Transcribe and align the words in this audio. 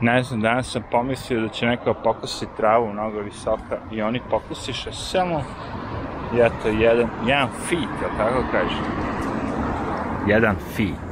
Ne 0.00 0.22
znam, 0.22 0.40
danas 0.40 0.72
sam 0.72 0.82
pomislio 0.90 1.40
da 1.40 1.48
će 1.48 1.66
neko 1.66 1.94
pokusi 1.94 2.46
travu 2.56 2.92
mnogo 2.92 3.20
visoka 3.20 3.78
i 3.90 4.02
oni 4.02 4.20
pokusiše 4.30 4.92
samo 4.92 5.42
i 6.34 6.40
eto, 6.40 6.68
jedan, 6.68 7.08
jedan 7.26 7.48
feet, 7.68 7.88
jel 8.00 8.10
tako 8.18 8.44
kaže? 8.52 8.76
Jedan 10.26 10.56
feet. 10.76 11.10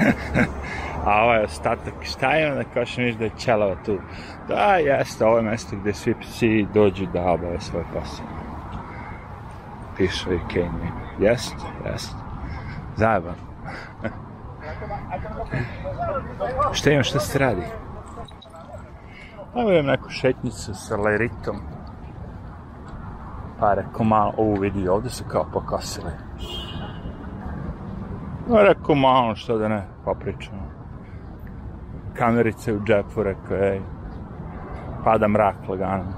A 1.06 1.22
ovaj 1.22 1.44
ostatak, 1.44 1.94
šta 2.02 2.30
je 2.30 2.50
onda 2.50 2.64
kao 2.74 2.86
što 2.86 3.02
da 3.18 3.24
je 3.24 3.30
Čelava 3.38 3.76
tu? 3.84 3.98
Da, 4.48 4.76
jeste, 4.76 5.24
ovo 5.24 5.36
je 5.36 5.42
mesto 5.42 5.76
gde 5.76 5.94
svi 5.94 6.14
psi 6.20 6.66
dođu 6.74 7.06
da 7.06 7.30
obave 7.30 7.60
svoj 7.60 7.84
posao. 7.94 8.26
Piše 9.96 10.34
i 10.34 10.38
Kane. 10.54 10.90
Jeste, 11.18 11.64
jeste. 11.92 12.16
Zajeban. 12.96 13.34
Šta 16.72 16.90
ima, 16.90 17.02
šta 17.02 17.20
se 17.20 17.38
radi? 17.38 17.62
Evo 19.56 19.72
imam 19.72 19.86
neku 19.86 20.08
šetnicu 20.10 20.74
sa 20.74 20.96
leritom. 20.96 21.56
Pa 23.60 23.74
rekao 23.74 24.04
malo, 24.04 24.32
ovo 24.36 24.60
vidi, 24.60 24.88
ovde 24.88 25.10
se 25.10 25.24
kao 25.28 25.46
pokosili. 25.52 26.10
No, 28.48 28.62
rekao 28.62 28.94
malo, 28.94 29.36
što 29.36 29.58
da 29.58 29.68
ne, 29.68 29.86
popričamo. 30.04 30.62
Kamerice 32.14 32.74
u 32.74 32.80
džepu, 32.84 33.22
rekao, 33.22 33.56
ej, 33.56 33.80
pada 35.04 35.28
mrak 35.28 35.56
lagano. 35.68 36.12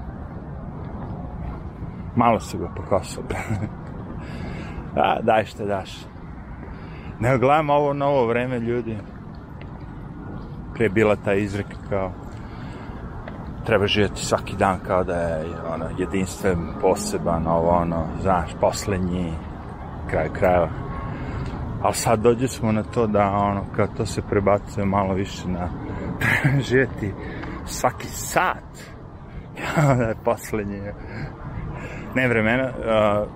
Malo 2.15 2.39
su 2.39 2.57
ga 2.57 2.67
pokosili. 2.75 3.25
A, 4.95 5.21
daj 5.21 5.45
šta 5.45 5.65
daš. 5.65 6.05
Ne 7.19 7.37
gledam 7.37 7.69
ovo 7.69 7.93
novo 7.93 8.25
vreme, 8.25 8.59
ljudi. 8.59 8.97
Prije 10.73 10.89
bila 10.89 11.15
ta 11.15 11.33
izreka 11.33 11.75
kao 11.89 12.11
treba 13.65 13.87
živjeti 13.87 14.25
svaki 14.25 14.55
dan 14.55 14.79
kao 14.87 15.03
da 15.03 15.15
je 15.15 15.45
ono, 15.73 15.85
jedinstven, 15.97 16.57
poseban, 16.81 17.47
ovo 17.47 17.69
ono, 17.69 18.05
znaš, 18.21 18.51
poslednji, 18.61 19.33
kraj 20.09 20.29
krajeva. 20.33 20.69
Ali 21.81 21.93
sad 21.93 22.19
dođe 22.19 22.47
smo 22.47 22.71
na 22.71 22.83
to 22.83 23.07
da 23.07 23.29
ono, 23.29 23.63
kao 23.75 23.87
to 23.87 24.05
se 24.05 24.21
prebacuje 24.21 24.85
malo 24.85 25.13
više 25.13 25.47
na 25.47 25.69
živjeti 26.69 27.13
svaki 27.65 28.07
sat. 28.07 28.99
da 29.97 30.03
je 30.03 30.15
poslednji. 30.25 30.81
Ne 32.15 32.27
vremena, 32.27 32.71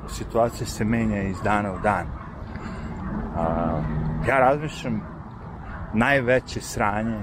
situacija 0.08 0.67
se 0.67 0.86
menja 0.86 1.21
iz 1.21 1.41
dana 1.43 1.73
u 1.73 1.80
dan. 1.83 2.05
Uh, 3.36 3.83
ja 4.27 4.39
razmišljam 4.39 5.12
najveće 5.94 6.61
sranje 6.61 7.19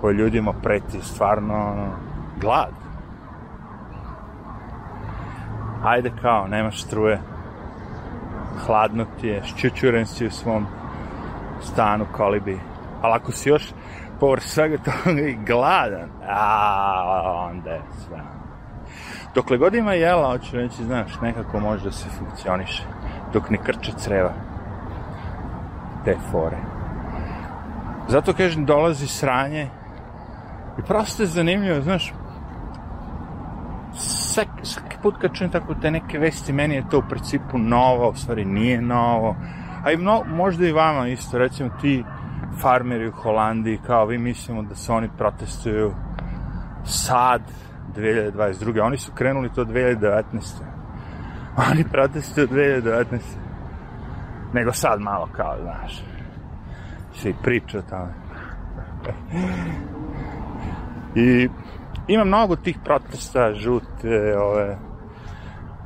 koje 0.00 0.14
ljudima 0.14 0.52
preti 0.52 1.00
stvarno 1.02 1.86
glad. 2.40 2.72
Ajde 5.84 6.12
kao, 6.22 6.46
nemaš 6.48 6.82
struje, 6.82 7.20
hladno 8.66 9.04
ti 9.20 9.28
je, 9.28 9.42
šćućuren 9.44 10.06
si 10.06 10.26
u 10.26 10.30
svom 10.30 10.66
stanu, 11.62 12.06
kolibi. 12.12 12.60
Ali 13.02 13.14
ako 13.14 13.32
si 13.32 13.48
još 13.48 13.72
površ 14.20 14.42
svega 14.42 14.76
toga 14.76 15.20
i 15.20 15.38
gladan, 15.46 16.08
a 16.28 17.48
onda 17.50 17.70
je 17.70 17.82
sve. 18.06 18.20
Dokle 19.34 19.58
god 19.58 19.74
ima 19.74 19.92
jela, 19.92 20.30
hoću 20.30 20.56
reći, 20.56 20.84
znaš, 20.84 21.20
nekako 21.22 21.60
može 21.60 21.84
da 21.84 21.92
se 21.92 22.08
funkcioniše, 22.18 22.82
dok 23.32 23.50
ne 23.50 23.58
krče 23.64 23.92
creva. 23.92 24.32
Te 26.04 26.16
fore. 26.30 26.79
Zato, 28.10 28.32
kažem, 28.32 28.64
dolazi 28.64 29.06
sranje 29.06 29.68
i 30.78 30.82
prosto 30.82 31.22
je 31.22 31.26
zanimljivo, 31.26 31.80
znaš, 31.80 32.12
svaki, 33.94 34.50
svaki 34.62 34.96
put 35.02 35.14
kad 35.20 35.34
čujem 35.34 35.50
tako 35.50 35.74
te 35.74 35.90
neke 35.90 36.18
vesti, 36.18 36.52
meni 36.52 36.74
je 36.74 36.88
to 36.90 36.98
u 36.98 37.08
principu 37.08 37.58
novo, 37.58 38.08
u 38.08 38.14
stvari 38.14 38.44
nije 38.44 38.82
novo, 38.82 39.36
a 39.84 39.92
i 39.92 39.96
mno, 39.96 40.22
možda 40.26 40.66
i 40.66 40.72
vama 40.72 41.08
isto, 41.08 41.38
recimo 41.38 41.70
ti 41.80 42.04
farmeri 42.62 43.08
u 43.08 43.12
Holandiji, 43.12 43.78
kao 43.86 44.06
vi 44.06 44.18
mislimo 44.18 44.62
da 44.62 44.74
se 44.74 44.92
oni 44.92 45.08
protestuju 45.18 45.94
sad, 46.84 47.42
2022. 47.96 48.82
Oni 48.82 48.96
su 48.96 49.12
krenuli 49.12 49.52
to 49.54 49.64
2019. 49.64 50.22
Oni 51.70 51.84
protestuju 51.84 52.48
2019. 52.48 53.04
Nego 54.52 54.72
sad 54.72 55.00
malo 55.00 55.28
kao, 55.36 55.56
znaš, 55.62 56.02
se 57.20 57.30
i 57.30 57.34
priča 57.42 57.82
tamo. 57.82 58.12
I 61.14 61.48
ima 62.08 62.24
mnogo 62.24 62.56
tih 62.56 62.78
protesta, 62.84 63.54
žute, 63.54 64.38
ove, 64.38 64.78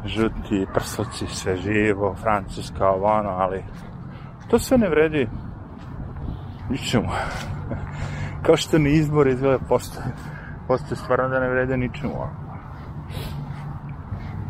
žuti 0.05 0.67
prsoci, 0.75 1.27
sve 1.27 1.57
živo, 1.57 2.15
francuska, 2.23 2.89
ovo 2.89 3.07
ono, 3.07 3.31
ali 3.31 3.65
to 4.49 4.59
sve 4.59 4.79
ne 4.79 4.89
vredi 4.89 5.29
ničemu. 6.71 7.09
Kao 8.47 8.57
što 8.57 8.79
ni 8.79 8.91
izbor 8.91 9.29
izgleda 9.29 9.59
postoje, 9.69 10.07
postoje 10.69 10.97
stvarno 10.97 11.29
da 11.29 11.41
ne 11.41 11.49
vrede 11.49 11.77
ničemu. 11.77 12.15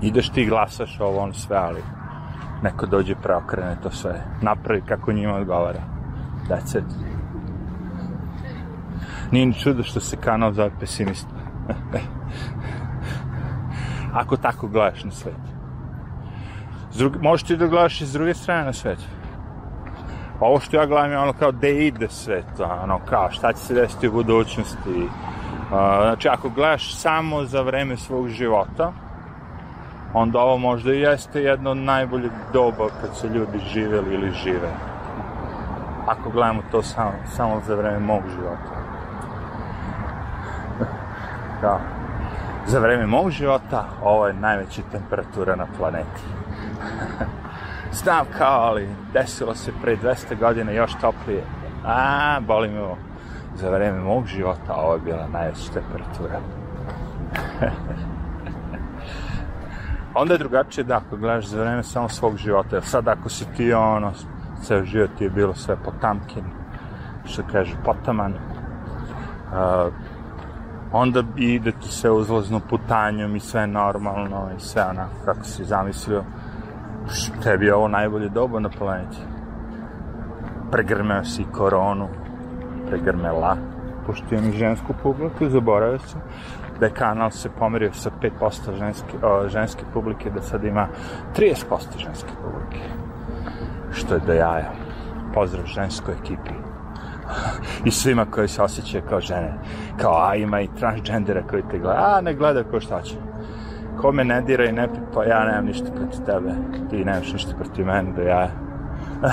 Ideš 0.03 0.31
ti 0.31 0.47
glasaš 0.47 1.01
ovo, 1.01 1.19
ono 1.19 1.33
sve, 1.33 1.57
ali 1.57 1.83
neko 2.63 2.87
dođe 2.87 3.15
preokrene 3.15 3.77
to 3.83 3.91
sve, 3.91 4.25
napravi 4.43 4.83
kako 4.89 5.13
njima 5.13 5.35
odgovara. 5.35 5.94
That's 6.49 6.79
it. 6.79 6.85
Nije 9.31 9.47
ni 9.47 9.55
čudo 9.55 9.83
što 9.83 10.01
se 10.01 10.17
kanal 10.17 10.53
zove 10.53 10.71
pesimista. 10.81 11.35
Ako 14.21 14.37
tako 14.37 14.69
gledaš 14.69 15.05
na 15.05 15.11
svet. 15.11 15.55
Drugi, 16.95 17.19
možeš 17.19 17.47
ti 17.47 17.57
da 17.57 17.67
gledaš 17.67 18.01
i 18.01 18.07
s 18.07 18.13
druge 18.13 18.35
strane 18.35 18.65
na 18.65 18.73
svet. 18.73 18.99
Ovo 20.41 20.61
što 20.61 20.77
ja 20.77 20.87
gledam 20.87 21.11
je 21.11 21.19
ono 21.19 21.33
kao 21.33 21.53
gde 21.53 21.87
ide 21.87 22.09
svet, 22.09 22.61
ono 22.83 23.01
kao 23.09 23.31
šta 23.31 23.53
će 23.53 23.59
se 23.59 23.75
desiti 23.75 24.09
u 24.09 24.13
budućnosti. 24.13 25.09
Znači, 25.69 26.29
ako 26.29 26.49
gledaš 26.49 26.95
samo 26.95 27.45
za 27.45 27.63
vreme 27.63 27.97
svog 27.97 28.29
života, 28.29 28.93
onda 30.15 30.41
ovo 30.41 30.59
možda 30.59 30.93
i 30.93 31.01
jeste 31.01 31.43
jedno 31.43 31.71
od 31.71 31.77
najboljih 31.77 32.31
doba 32.53 32.89
kad 33.01 33.17
se 33.17 33.29
ljudi 33.29 33.59
živeli 33.73 34.15
ili 34.15 34.33
žive. 34.33 34.94
Ako 36.07 36.31
gledamo 36.31 36.63
to 36.71 36.83
samo, 36.83 37.13
samo 37.27 37.61
za 37.67 37.75
vreme 37.75 37.99
mog 37.99 38.23
života. 38.37 38.75
da. 41.63 41.81
Za 42.67 42.79
vreme 42.79 43.07
mog 43.07 43.31
života 43.31 43.85
ovo 44.03 44.27
je 44.27 44.33
najveća 44.35 44.83
temperatura 44.93 45.57
na 45.57 45.67
planeti. 45.79 46.23
Znam 48.03 48.27
kao, 48.39 48.61
ali 48.61 48.89
desilo 49.13 49.55
se 49.55 49.73
pre 49.83 49.97
200 49.97 50.39
godina 50.39 50.73
još 50.73 50.93
toplije. 51.01 51.45
A, 51.85 52.41
boli 52.41 52.69
me 52.69 52.83
ovo. 52.83 52.97
Za 53.55 53.71
vreme 53.71 54.01
mog 54.01 54.27
života 54.27 54.75
ovo 54.75 54.95
je 54.95 55.01
bila 55.01 55.29
najveća 55.29 55.73
temperatura. 55.73 56.41
Onda 60.15 60.35
je 60.35 60.39
drugačije 60.39 60.85
da 60.85 60.97
ako 60.97 61.17
gledaš 61.17 61.47
za 61.47 61.61
vreme 61.61 61.83
samo 61.83 62.09
svog 62.09 62.37
života. 62.37 62.77
Jer 62.77 62.85
sad 62.85 63.09
ako 63.09 63.29
si 63.29 63.45
ti 63.57 63.73
ono, 63.73 64.13
ceo 64.65 64.85
život 64.85 65.21
je 65.21 65.31
bilo 65.31 65.55
sve 65.55 65.77
potamkin, 65.85 66.45
što 67.25 67.43
kaže 67.53 67.77
potaman, 67.85 68.33
uh, 68.33 69.93
onda 70.93 71.23
ide 71.37 71.73
ti 71.73 71.89
sve 71.89 72.11
uzlazno 72.11 72.61
putanjom 72.71 73.37
i 73.37 73.41
sve 73.41 73.67
normalno 73.67 74.49
i 74.57 74.61
sve 74.61 74.85
onako 74.91 75.15
kako 75.25 75.45
si 75.45 75.65
zamislio 75.65 76.25
tebi 77.43 77.67
je 77.67 77.75
ovo 77.75 77.89
najbolje 77.89 78.29
doba 78.29 78.61
na 78.61 78.69
planeti. 78.69 79.19
Pregrmeo 80.71 81.25
si 81.25 81.45
koronu, 81.53 82.09
pregrmela, 82.89 83.57
pošto 84.07 84.35
imam 84.35 84.53
žensku 84.53 84.95
publiku, 85.03 85.49
zaboravio 85.49 85.99
sam 85.99 86.21
da 86.81 86.87
je 86.87 86.93
kanal 86.93 87.31
se 87.31 87.51
pomerio 87.59 87.93
sa 87.93 88.11
5% 88.41 88.79
ženske, 88.79 89.27
o, 89.27 89.49
ženske 89.49 89.85
publike, 89.93 90.31
da 90.31 90.43
sad 90.43 90.65
ima 90.65 90.89
30% 91.37 91.65
ženske 91.99 92.31
publike. 92.43 93.04
Što 93.95 94.15
je 94.15 94.21
do 94.27 94.33
jaja. 94.33 94.73
Pozdrav 95.35 95.67
ženskoj 95.67 96.15
ekipi. 96.23 96.55
I 97.85 97.91
svima 97.91 98.27
koji 98.31 98.49
se 98.49 98.63
osjećaju 98.63 99.05
kao 99.09 99.21
žene. 99.21 99.55
Kao, 100.01 100.29
a 100.29 100.35
ima 100.35 100.61
i 100.61 100.69
transgendera 100.79 101.43
koji 101.51 101.63
te 101.71 101.79
gleda. 101.79 102.17
A, 102.17 102.21
ne 102.21 102.35
gleda 102.35 102.65
ko 102.65 102.81
šta 102.81 103.03
će 103.03 103.15
ko 104.05 104.13
me 104.13 104.25
ne 104.25 104.41
dira 104.43 104.65
i 104.65 104.73
ne 104.73 104.89
pipa, 104.89 105.25
ja 105.25 105.45
nemam 105.45 105.65
ništa 105.65 105.91
protiv 105.97 106.25
tebe, 106.27 106.51
ti 106.91 107.05
nemaš 107.05 107.33
ništa 107.33 107.57
protiv 107.57 107.87
mene, 107.87 108.13
da 108.13 108.23
ja 108.23 108.49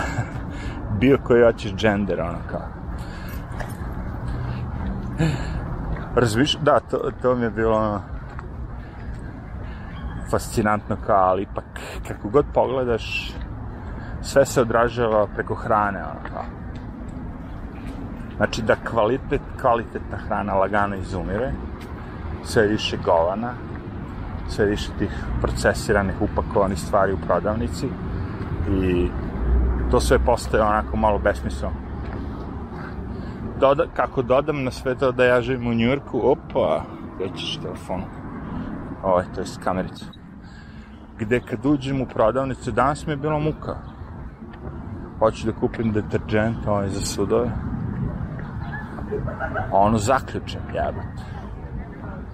bio 1.02 1.18
koji 1.24 1.44
hoćeš 1.44 1.76
gender, 1.76 2.22
ono 2.22 2.38
kao. 2.52 2.68
Razviš, 6.16 6.58
da, 6.62 6.80
to, 6.80 7.12
to 7.22 7.36
mi 7.36 7.44
je 7.44 7.50
bilo 7.50 7.78
ono, 7.78 8.02
fascinantno 10.32 10.98
kao, 11.06 11.30
ali 11.30 11.42
ipak, 11.42 11.66
kako 12.08 12.30
god 12.30 12.46
pogledaš, 12.54 13.34
sve 14.22 14.46
se 14.46 14.62
odražava 14.62 15.28
preko 15.28 15.56
hrane, 15.56 16.00
ono 16.04 16.30
kao. 16.34 16.44
Znači 18.38 18.62
da 18.62 18.76
kvalitet, 18.76 19.42
kvalitetna 19.62 20.18
hrana 20.18 20.54
lagano 20.54 20.96
izumire, 20.96 21.52
sve 22.44 22.68
više 22.68 22.98
govana, 23.06 23.54
sve 24.48 24.66
više 24.66 24.90
tih 25.00 25.24
procesiranih, 25.42 26.22
upakovanih 26.22 26.80
stvari 26.80 27.14
u 27.14 27.18
prodavnici 27.28 27.88
i 28.70 29.08
to 29.92 30.00
sve 30.00 30.20
postaje 30.20 30.64
onako 30.64 30.98
malo 30.98 31.20
besmisleno. 31.20 31.74
Doda, 33.60 33.86
kako 33.94 34.22
dodam 34.22 34.64
na 34.64 34.72
sve 34.72 34.96
to 34.96 35.12
da 35.12 35.26
ja 35.26 35.42
živim 35.42 35.68
u 35.68 35.74
Njujorku, 35.74 36.22
opa, 36.24 36.84
gde 37.16 37.30
ćeš 37.38 37.58
telefon? 37.58 38.02
Ovo 39.04 39.20
je, 39.20 39.26
to 39.36 39.42
je 39.42 39.48
kamerica. 39.64 40.06
Gde 41.20 41.40
kad 41.40 41.66
uđem 41.66 42.02
u 42.02 42.06
prodavnicu, 42.06 42.72
danas 42.72 43.06
mi 43.06 43.14
je 43.14 43.18
bilo 43.18 43.40
muka. 43.40 43.91
Hoću 45.22 45.46
da 45.46 45.60
kupim 45.60 45.92
deterđent, 45.92 46.68
ovaj 46.68 46.90
za 46.90 47.02
sudove. 47.02 47.50
A 49.72 49.78
ono 49.78 49.98
zaključem, 49.98 50.62
jebate. 50.74 51.24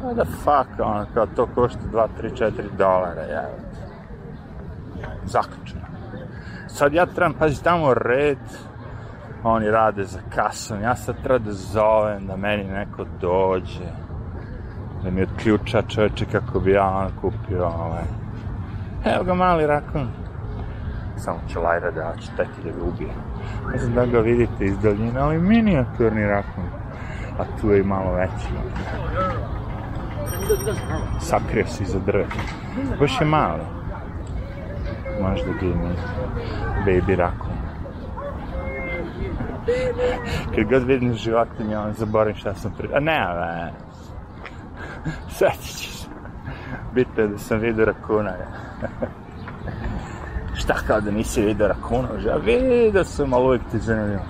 What 0.04 0.24
the 0.24 0.26
fuck, 0.26 0.80
ono, 0.80 1.06
kao 1.14 1.26
to 1.26 1.48
košta 1.56 1.80
2, 1.94 2.08
3, 2.22 2.32
4 2.38 2.52
dolara, 2.78 3.22
jebate. 3.22 3.78
Zaključeno. 5.26 5.82
Sad 6.68 6.94
ja 6.94 7.06
trebam, 7.06 7.34
pazi, 7.34 7.64
tamo 7.64 7.94
red, 7.94 8.38
oni 9.44 9.72
rade 9.72 10.04
za 10.04 10.20
kasom, 10.36 10.82
ja 10.82 10.96
sad 10.96 11.16
treba 11.24 11.40
da 11.40 11.52
zovem, 11.52 12.28
da 12.28 12.36
meni 12.36 12.64
neko 12.64 13.06
dođe, 13.22 13.92
da 15.04 15.12
mi 15.12 15.22
odključa 15.22 15.82
čoveče 15.82 16.26
kako 16.26 16.60
bi 16.60 16.72
ja 16.72 16.88
ono 16.88 17.10
kupio, 17.22 17.66
ovaj. 17.66 18.04
Evo 19.06 19.24
ga 19.24 19.34
mali 19.34 19.68
rakun. 19.68 20.08
Samo 21.18 21.40
će 21.48 21.60
Lajra 21.60 21.92
da 21.92 22.14
će 22.20 22.30
teti 22.38 22.62
da 22.64 22.72
ga 22.72 22.84
ubije. 22.84 23.14
Ne 23.72 23.78
znam 23.78 23.96
da 23.96 24.06
ga 24.06 24.20
vidite 24.20 24.66
iz 24.66 24.80
daljine, 24.80 25.20
ali 25.20 25.38
minijaturni 25.38 26.28
rakun. 26.28 26.64
A 27.40 27.44
tu 27.62 27.72
je 27.72 27.80
i 27.80 27.84
malo 27.84 28.14
veći. 28.14 28.48
Sakrio 31.20 31.68
se 31.68 31.84
iza 31.84 32.00
drve. 32.00 32.26
Baš 33.00 33.22
je 33.22 33.28
mali. 33.28 33.64
Možda 35.22 35.52
gini 35.60 35.96
baby 36.86 37.16
rakun. 37.16 37.58
Kad 40.56 40.70
god 40.70 40.84
vidim 40.84 41.14
životinje, 41.14 41.78
on 41.78 41.94
zaboravim 41.94 42.36
šta 42.36 42.54
sam 42.54 42.74
pri... 42.78 42.90
A 42.94 43.00
ne, 43.00 43.20
ne. 43.20 43.74
Sveći 45.30 45.78
će 45.78 45.92
se. 45.94 46.08
Bitno 46.94 47.24
je 47.24 47.28
da 47.28 47.38
sam 47.38 47.60
vidio 47.60 47.86
rakuna. 47.86 48.34
Šta 50.68 50.76
kao 50.88 51.02
da 51.02 51.12
nisi 51.12 51.42
vidio 51.42 51.68
rakuna? 51.68 52.08
Ja 52.26 52.36
vidio 52.36 53.04
sam, 53.04 53.34
ali 53.34 53.46
uvijek 53.46 53.62
ti 53.72 53.80
zanimljivo. 53.80 54.22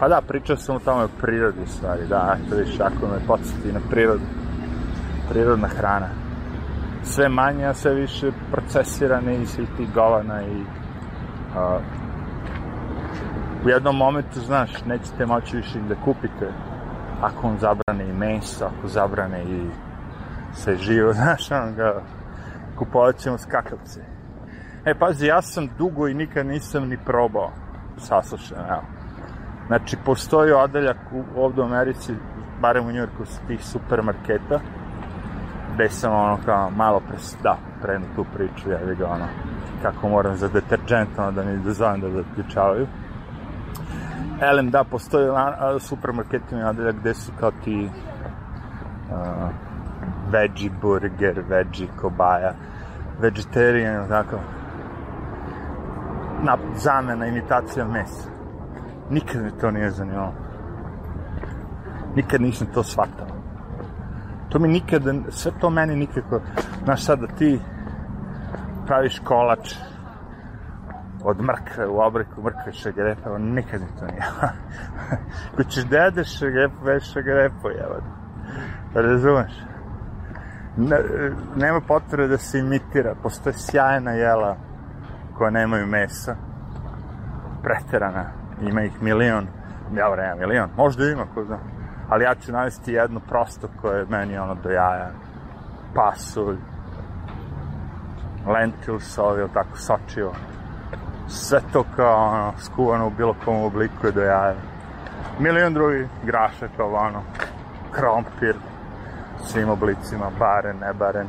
Pa 0.00 0.08
da, 0.08 0.20
pričao 0.28 0.56
sam 0.56 0.76
o 0.76 0.78
tome 0.78 1.08
prirodi 1.20 1.66
stvari, 1.66 2.06
da, 2.08 2.36
eto 2.46 2.56
viš, 2.56 2.80
ako 2.80 3.06
me 3.06 3.26
podsjeti 3.26 3.72
na 3.72 3.80
prirodu. 3.90 4.24
Prirodna 5.30 5.68
hrana. 5.68 6.08
Sve 7.04 7.28
manje, 7.28 7.66
a 7.66 7.74
sve 7.74 7.94
više 7.94 8.30
procesirane 8.52 9.42
i 9.42 9.46
svih 9.46 9.68
tih 9.76 9.94
govana 9.94 10.42
i 10.42 10.60
uh, 10.60 11.82
u 13.64 13.68
jednom 13.68 13.96
momentu, 13.96 14.40
znaš, 14.40 14.70
nećete 14.86 15.26
moći 15.26 15.56
više 15.56 15.78
da 15.88 15.94
kupite 16.04 16.52
ako 17.22 17.46
vam 17.46 17.58
zabrane 17.58 18.08
i 18.08 18.12
meso, 18.12 18.64
ako 18.64 18.88
zabrane 18.88 19.44
i 19.44 19.66
sve 20.54 20.76
živo, 20.76 21.12
znaš, 21.22 21.50
ono 21.50 21.72
ga, 21.72 22.02
kupovat 22.78 23.16
ćemo 23.16 23.38
skakavce. 23.38 24.19
E, 24.84 24.94
pazi, 24.94 25.26
ja 25.26 25.42
sam 25.42 25.68
dugo 25.78 26.08
i 26.08 26.14
nikad 26.14 26.46
nisam 26.46 26.88
ni 26.88 26.98
probao 27.06 27.50
saslušan, 27.96 28.58
evo. 28.70 28.82
Znači, 29.66 29.96
postoji 30.04 30.52
odeljak 30.52 30.96
u, 31.12 31.40
ovde 31.40 31.62
u 31.62 31.64
Americi, 31.64 32.14
barem 32.60 32.86
u 32.86 32.92
Njurku, 32.92 33.24
tih 33.46 33.64
supermarketa, 33.64 34.60
gde 35.74 35.88
sam 35.88 36.12
ono 36.12 36.38
kao 36.44 36.70
malo 36.70 37.00
pre, 37.00 37.16
da, 37.42 37.56
prenu 37.82 38.06
tu 38.16 38.24
priču, 38.34 38.70
ja 38.70 38.94
ga 38.94 39.06
ono, 39.06 39.26
kako 39.82 40.08
moram 40.08 40.36
za 40.36 40.48
deterđent, 40.48 41.18
ono 41.18 41.30
da 41.32 41.44
mi 41.44 41.58
dozovem 41.58 42.00
da 42.00 42.10
zaključavaju. 42.10 42.86
Elem, 44.40 44.70
da, 44.70 44.84
postoji 44.84 45.28
supermarketima 45.80 46.70
odeljak 46.70 46.96
gde 46.96 47.14
su 47.14 47.32
kao 47.40 47.50
ti 47.64 47.90
uh, 49.10 49.48
veggie 50.30 50.70
burger, 50.82 51.42
veggie 51.48 51.88
kobaja, 52.00 52.54
vegetarian, 53.20 54.08
tako, 54.08 54.36
na 56.44 56.58
zamena, 56.74 57.26
imitacija 57.26 57.84
mesa. 57.84 58.28
Nikad 59.10 59.42
mi 59.42 59.50
to 59.50 59.70
nije 59.70 59.90
zanimalo. 59.90 60.32
Nikad 62.14 62.40
nisam 62.40 62.66
to 62.74 62.82
shvatao. 62.82 63.26
To 64.48 64.58
mi 64.58 64.68
nikada, 64.68 65.12
sve 65.28 65.52
to 65.60 65.70
meni 65.70 65.96
nikako, 65.96 66.40
znaš 66.84 67.04
sad 67.04 67.20
da 67.20 67.26
ti 67.26 67.60
praviš 68.86 69.18
kolač 69.18 69.74
od 71.24 71.40
mrkve 71.40 71.86
u 71.86 72.00
obriku 72.00 72.42
mrkve 72.42 72.72
šagrepa, 72.72 73.38
nikad 73.38 73.80
mi 73.80 73.86
to 73.98 74.06
nije. 74.06 74.22
Ko 75.56 75.64
ćeš 75.64 75.84
da 75.84 75.96
jedeš 75.96 76.38
šagrepu, 76.38 76.84
već 76.84 77.12
šagrepu, 77.12 77.68
jevad. 77.68 78.02
Razumeš? 78.94 79.52
Ne, 80.76 80.98
nema 81.56 81.80
potrebe 81.80 82.28
da 82.28 82.38
se 82.38 82.58
imitira. 82.58 83.14
Postoje 83.22 83.52
sjajna 83.52 84.10
jela 84.10 84.56
koja 85.40 85.50
nemaju 85.50 85.86
mesa. 85.86 86.36
Preterana. 87.62 88.24
Ima 88.60 88.82
ih 88.82 89.02
milion. 89.02 89.46
Ja 89.96 90.08
vrema, 90.08 90.34
milion. 90.34 90.70
Možda 90.76 91.04
ima, 91.04 91.24
ko 91.34 91.44
zna. 91.44 91.58
Ali 92.08 92.24
ja 92.24 92.34
ću 92.34 92.52
navesti 92.52 92.92
jedno 92.92 93.20
prosto 93.20 93.68
koje 93.80 93.98
je 93.98 94.06
meni 94.08 94.38
ono 94.38 94.54
do 94.54 94.70
jaja. 94.70 95.10
Pasulj. 95.94 96.56
Lentil 98.46 99.00
sovi, 99.00 99.48
tako 99.54 99.76
sočivo. 99.76 100.32
Sve 101.28 101.60
to 101.72 101.84
kao 101.96 102.16
ono, 102.16 102.52
skuvano 102.58 103.06
u 103.06 103.10
bilo 103.10 103.34
kom 103.44 103.62
obliku 103.62 104.06
je 104.06 104.12
do 104.12 104.22
jaja. 104.22 104.54
Milion 105.38 105.74
drugih 105.74 106.08
graša 106.24 106.68
kao 106.76 106.94
ono. 106.94 107.22
Krompir. 107.92 108.56
Svim 109.44 109.68
oblicima, 109.68 110.30
baren, 110.38 110.78
ne 110.78 110.92
baren. 110.92 111.26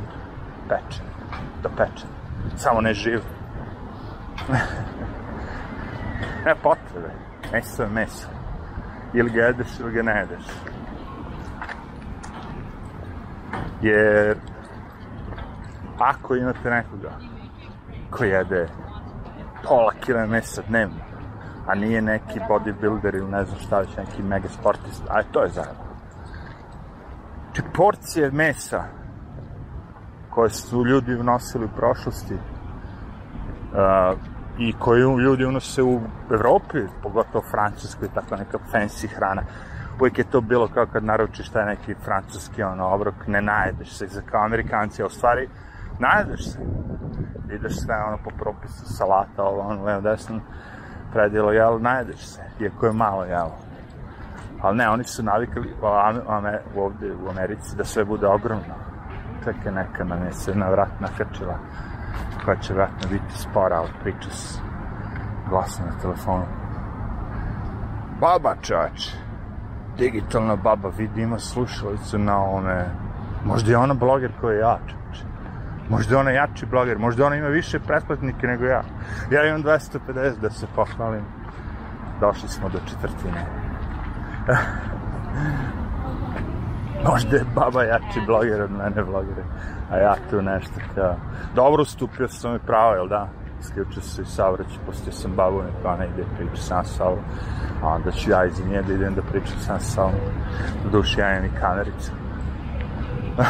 Pečen. 0.69 1.05
Do 1.63 1.69
pečen. 1.69 2.09
Samo 2.55 2.81
ne 2.81 2.93
živ. 2.93 3.40
ne 6.45 6.55
potrebe. 6.55 7.11
Meso 7.51 7.87
meso. 7.87 8.27
Ili 9.13 9.29
ga 9.29 9.41
jedeš 9.41 9.79
ili 9.79 9.91
ga 9.91 10.01
ne 10.01 10.19
jedeš. 10.19 10.45
Jer 13.81 14.37
ako 15.99 16.35
imate 16.35 16.69
nekoga 16.69 17.11
ko 18.11 18.23
jede 18.23 18.67
pola 19.63 19.91
kile 20.05 20.27
mesa 20.27 20.61
dnevno, 20.67 20.95
a 21.67 21.75
nije 21.75 22.01
neki 22.01 22.39
bodybuilder 22.49 23.15
ili 23.15 23.31
ne 23.31 23.45
znam 23.45 23.59
šta 23.59 23.79
već, 23.79 23.97
neki 23.97 24.23
mega 24.23 24.49
sportist, 24.49 25.03
a 25.09 25.23
to 25.23 25.43
je 25.43 25.49
zajedno. 25.49 25.91
Či 27.53 27.61
porcije 27.73 28.31
mesa 28.31 28.83
koje 30.29 30.49
su 30.49 30.85
ljudi 30.85 31.15
unosili 31.15 31.65
u 31.65 31.75
prošlosti 31.75 32.33
uh, 32.33 34.17
i 34.67 34.73
koje 34.79 35.01
ljudi 35.01 35.45
unose 35.45 35.83
u 35.83 35.99
Evropi, 36.31 36.77
pogotovo 37.03 37.43
Francuskoj, 37.51 38.07
takva 38.13 38.37
neka 38.37 38.57
fancy 38.73 39.07
hrana. 39.15 39.41
Uvijek 39.99 40.17
je 40.17 40.23
to 40.23 40.41
bilo 40.41 40.67
kao 40.67 40.85
kad 40.85 41.03
naručiš 41.03 41.49
taj 41.49 41.65
neki 41.65 41.95
francuski 42.05 42.63
ono, 42.63 42.87
obrok, 42.87 43.15
ne 43.27 43.41
najedeš 43.41 43.97
se, 43.97 44.07
za 44.07 44.21
kao 44.21 44.45
amerikanci, 44.45 45.01
a 45.01 45.05
u 45.05 45.09
stvari 45.09 45.49
najedeš 45.99 46.51
se. 46.51 46.59
Ideš 47.55 47.75
sve 47.75 47.95
ono 48.07 48.17
po 48.23 48.29
propisu, 48.39 48.85
salata, 48.85 49.43
ovo, 49.43 49.61
ono, 49.61 49.83
levo, 49.83 50.01
desno, 50.01 50.39
predjelo, 51.13 51.51
jelo, 51.51 51.79
najedeš 51.79 52.19
se, 52.19 52.41
iako 52.59 52.85
je 52.85 52.93
malo 52.93 53.23
jelo. 53.23 53.57
Ali 54.61 54.77
ne, 54.77 54.89
oni 54.89 55.03
su 55.03 55.23
navikali 55.23 55.73
ovde 56.75 57.13
u 57.25 57.29
Americi 57.29 57.75
da 57.77 57.83
sve 57.83 58.05
bude 58.05 58.27
ogromno. 58.27 58.75
Čekaj, 59.43 59.71
neka 59.71 60.03
nam 60.03 60.23
je 60.25 60.33
se 60.33 60.55
na 60.55 60.69
vrat 60.69 60.99
nakrčila 60.99 61.59
koja 62.45 62.57
će 62.57 62.73
vratno 62.73 63.09
biti 63.09 63.37
spora 63.37 63.81
od 63.81 63.89
priča 64.01 64.29
s 64.29 64.59
glasom 65.49 65.85
na 65.85 66.01
telefonu. 66.01 66.43
Baba 68.19 68.55
čač, 68.61 69.09
digitalna 69.97 70.55
baba 70.55 70.89
vidi 70.97 71.21
ima 71.21 71.39
slušalicu 71.39 72.17
na 72.17 72.37
ovome, 72.37 72.85
možda 73.45 73.71
je 73.71 73.77
ona 73.77 73.93
bloger 73.93 74.31
koja 74.41 74.53
je 74.53 74.59
ja 74.59 74.79
čač. 74.87 75.19
Možda 75.89 76.15
je 76.15 76.19
ona 76.19 76.31
jači 76.31 76.65
bloger, 76.65 76.99
možda 76.99 77.25
ona 77.25 77.35
ima 77.35 77.47
više 77.47 77.79
pretplatnike 77.79 78.47
nego 78.47 78.65
ja. 78.65 78.83
Ja 79.31 79.47
imam 79.47 79.63
250 79.63 80.39
da 80.41 80.49
se 80.49 80.67
pohvalim. 80.75 81.23
Došli 82.19 82.49
smo 82.49 82.69
do 82.69 82.79
četvrtine. 82.87 83.45
Možda 87.09 87.37
je 87.37 87.45
baba 87.55 87.83
jači 87.83 88.21
bloger 88.27 88.61
od 88.61 88.71
mene 88.71 89.03
blogere, 89.03 89.43
a 89.91 89.97
ja 89.97 90.15
tu 90.29 90.41
nešto 90.41 90.73
kao... 90.95 91.15
Dobro, 91.55 91.85
stupio 91.85 92.27
sam 92.27 92.55
i 92.55 92.59
pravo, 92.59 92.93
jel 92.93 93.07
da? 93.07 93.27
Isključio 93.61 94.01
se 94.01 94.21
i 94.21 94.25
savrać, 94.25 94.67
pustio 94.85 95.13
sam 95.13 95.31
babu, 95.35 95.61
neka 95.61 95.93
ona 95.93 96.05
ide 96.05 96.23
priča 96.37 96.61
sam 96.61 96.85
sa 96.85 97.03
A 97.83 97.87
onda 97.87 98.11
ću 98.11 98.31
ja 98.31 98.45
iz 98.45 98.65
nje 98.65 98.81
da 98.81 98.93
idem 98.93 99.15
da 99.15 99.21
pričam 99.21 99.59
sam 99.59 99.79
sa 99.79 99.91
sobom. 99.91 100.13
U 100.85 100.89
duši 100.89 101.19
ja 101.19 101.31
imam 101.31 101.45
i 101.45 101.59
kamericu. 101.59 102.11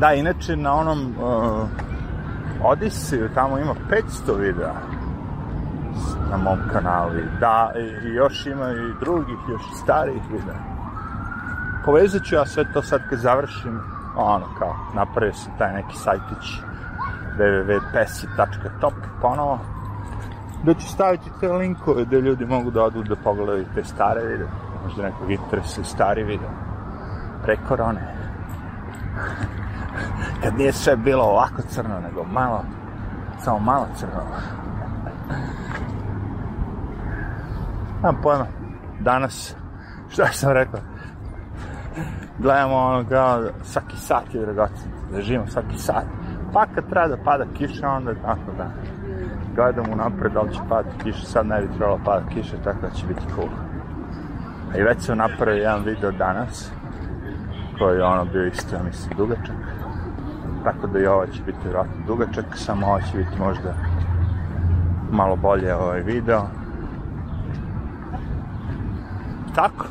da, 0.00 0.12
inače 0.12 0.56
na 0.56 0.74
onom 0.74 1.14
uh, 1.18 1.68
Odisiju 2.64 3.28
tamo 3.34 3.58
ima 3.58 3.74
500 4.26 4.38
videa 4.38 4.74
na 6.30 6.36
mom 6.36 6.58
kanalu. 6.72 7.10
Da, 7.40 7.72
i 8.02 8.14
još 8.14 8.46
ima 8.46 8.70
i 8.70 8.94
drugih, 9.00 9.38
još 9.48 9.62
starijih 9.82 10.22
videa. 10.30 10.76
Povezat 11.84 12.22
ću 12.22 12.34
ja 12.34 12.46
sve 12.46 12.72
to 12.72 12.82
sad 12.82 13.08
kad 13.08 13.18
završim, 13.18 13.80
ono 14.16 14.46
kao, 14.58 14.74
napravio 14.94 15.34
sam 15.34 15.52
taj 15.58 15.72
neki 15.72 15.96
sajtić 15.96 16.60
www.pesi.top 17.38 18.94
ponovo, 19.22 19.58
da 20.62 20.74
ću 20.74 20.88
staviti 20.88 21.30
te 21.40 21.52
linkove 21.52 22.04
gde 22.04 22.20
ljudi 22.20 22.46
mogu 22.46 22.70
da 22.70 22.82
odu 22.82 23.02
da 23.02 23.16
pogledaju 23.16 23.64
te 23.74 23.84
stare 23.84 24.22
videe. 24.22 24.48
Možda 24.84 25.02
nekog 25.02 25.30
interesa 25.30 25.84
stari 25.84 26.22
video. 26.22 26.50
Pre 27.42 27.56
korone. 27.68 28.00
Kad 30.42 30.58
nije 30.58 30.72
sve 30.72 30.96
bilo 30.96 31.24
ovako 31.24 31.62
crno, 31.62 32.00
nego 32.00 32.24
malo, 32.24 32.64
samo 33.38 33.58
malo 33.58 33.86
crno. 33.96 34.22
Nemam 38.06 38.22
pojma. 38.22 38.46
Danas, 39.00 39.56
šta 40.08 40.26
sam 40.32 40.52
rekao? 40.52 40.80
Gledamo 42.38 42.76
ono 42.76 43.08
kao 43.08 43.42
svaki 43.62 43.96
sat 43.96 44.34
je 44.34 44.40
dragocin. 44.40 44.90
Da 45.12 45.20
živimo 45.20 45.46
svaki 45.46 45.78
sat. 45.78 46.04
Pa 46.52 46.66
kad 46.74 46.90
treba 46.90 47.08
da 47.08 47.16
pada 47.24 47.44
kiša, 47.54 47.88
onda 47.88 48.14
tako 48.14 48.52
da. 48.56 48.70
Gledamo 49.54 49.96
napred 49.96 50.32
da 50.32 50.40
li 50.40 50.54
će 50.54 50.60
padati 50.68 50.96
kiša. 51.02 51.26
Sad 51.26 51.46
ne 51.46 51.60
bi 51.60 51.76
trebalo 51.76 52.00
pada 52.04 52.26
kiša, 52.28 52.56
tako 52.64 52.78
da 52.80 52.90
će 52.90 53.06
biti 53.06 53.22
cool. 53.34 53.48
I 54.78 54.82
već 54.82 55.02
sam 55.02 55.18
napravio 55.18 55.62
jedan 55.62 55.84
video 55.84 56.10
danas 56.10 56.72
koji 57.78 57.96
je 57.96 58.04
ono 58.04 58.24
bio 58.24 58.46
isto, 58.46 58.76
ja 58.76 58.82
mislim, 58.82 59.16
dugačak. 59.16 59.56
Tako 60.64 60.86
da 60.86 60.98
i 60.98 61.06
ovo 61.06 61.26
će 61.26 61.42
biti 61.42 61.58
vjerojatno 61.64 62.06
dugačak, 62.06 62.44
samo 62.54 62.86
ovo 62.86 63.00
će 63.00 63.18
biti 63.18 63.38
možda 63.38 63.74
malo 65.10 65.36
bolje 65.36 65.74
ovaj 65.74 66.00
video. 66.00 66.42
Tako. 69.56 69.86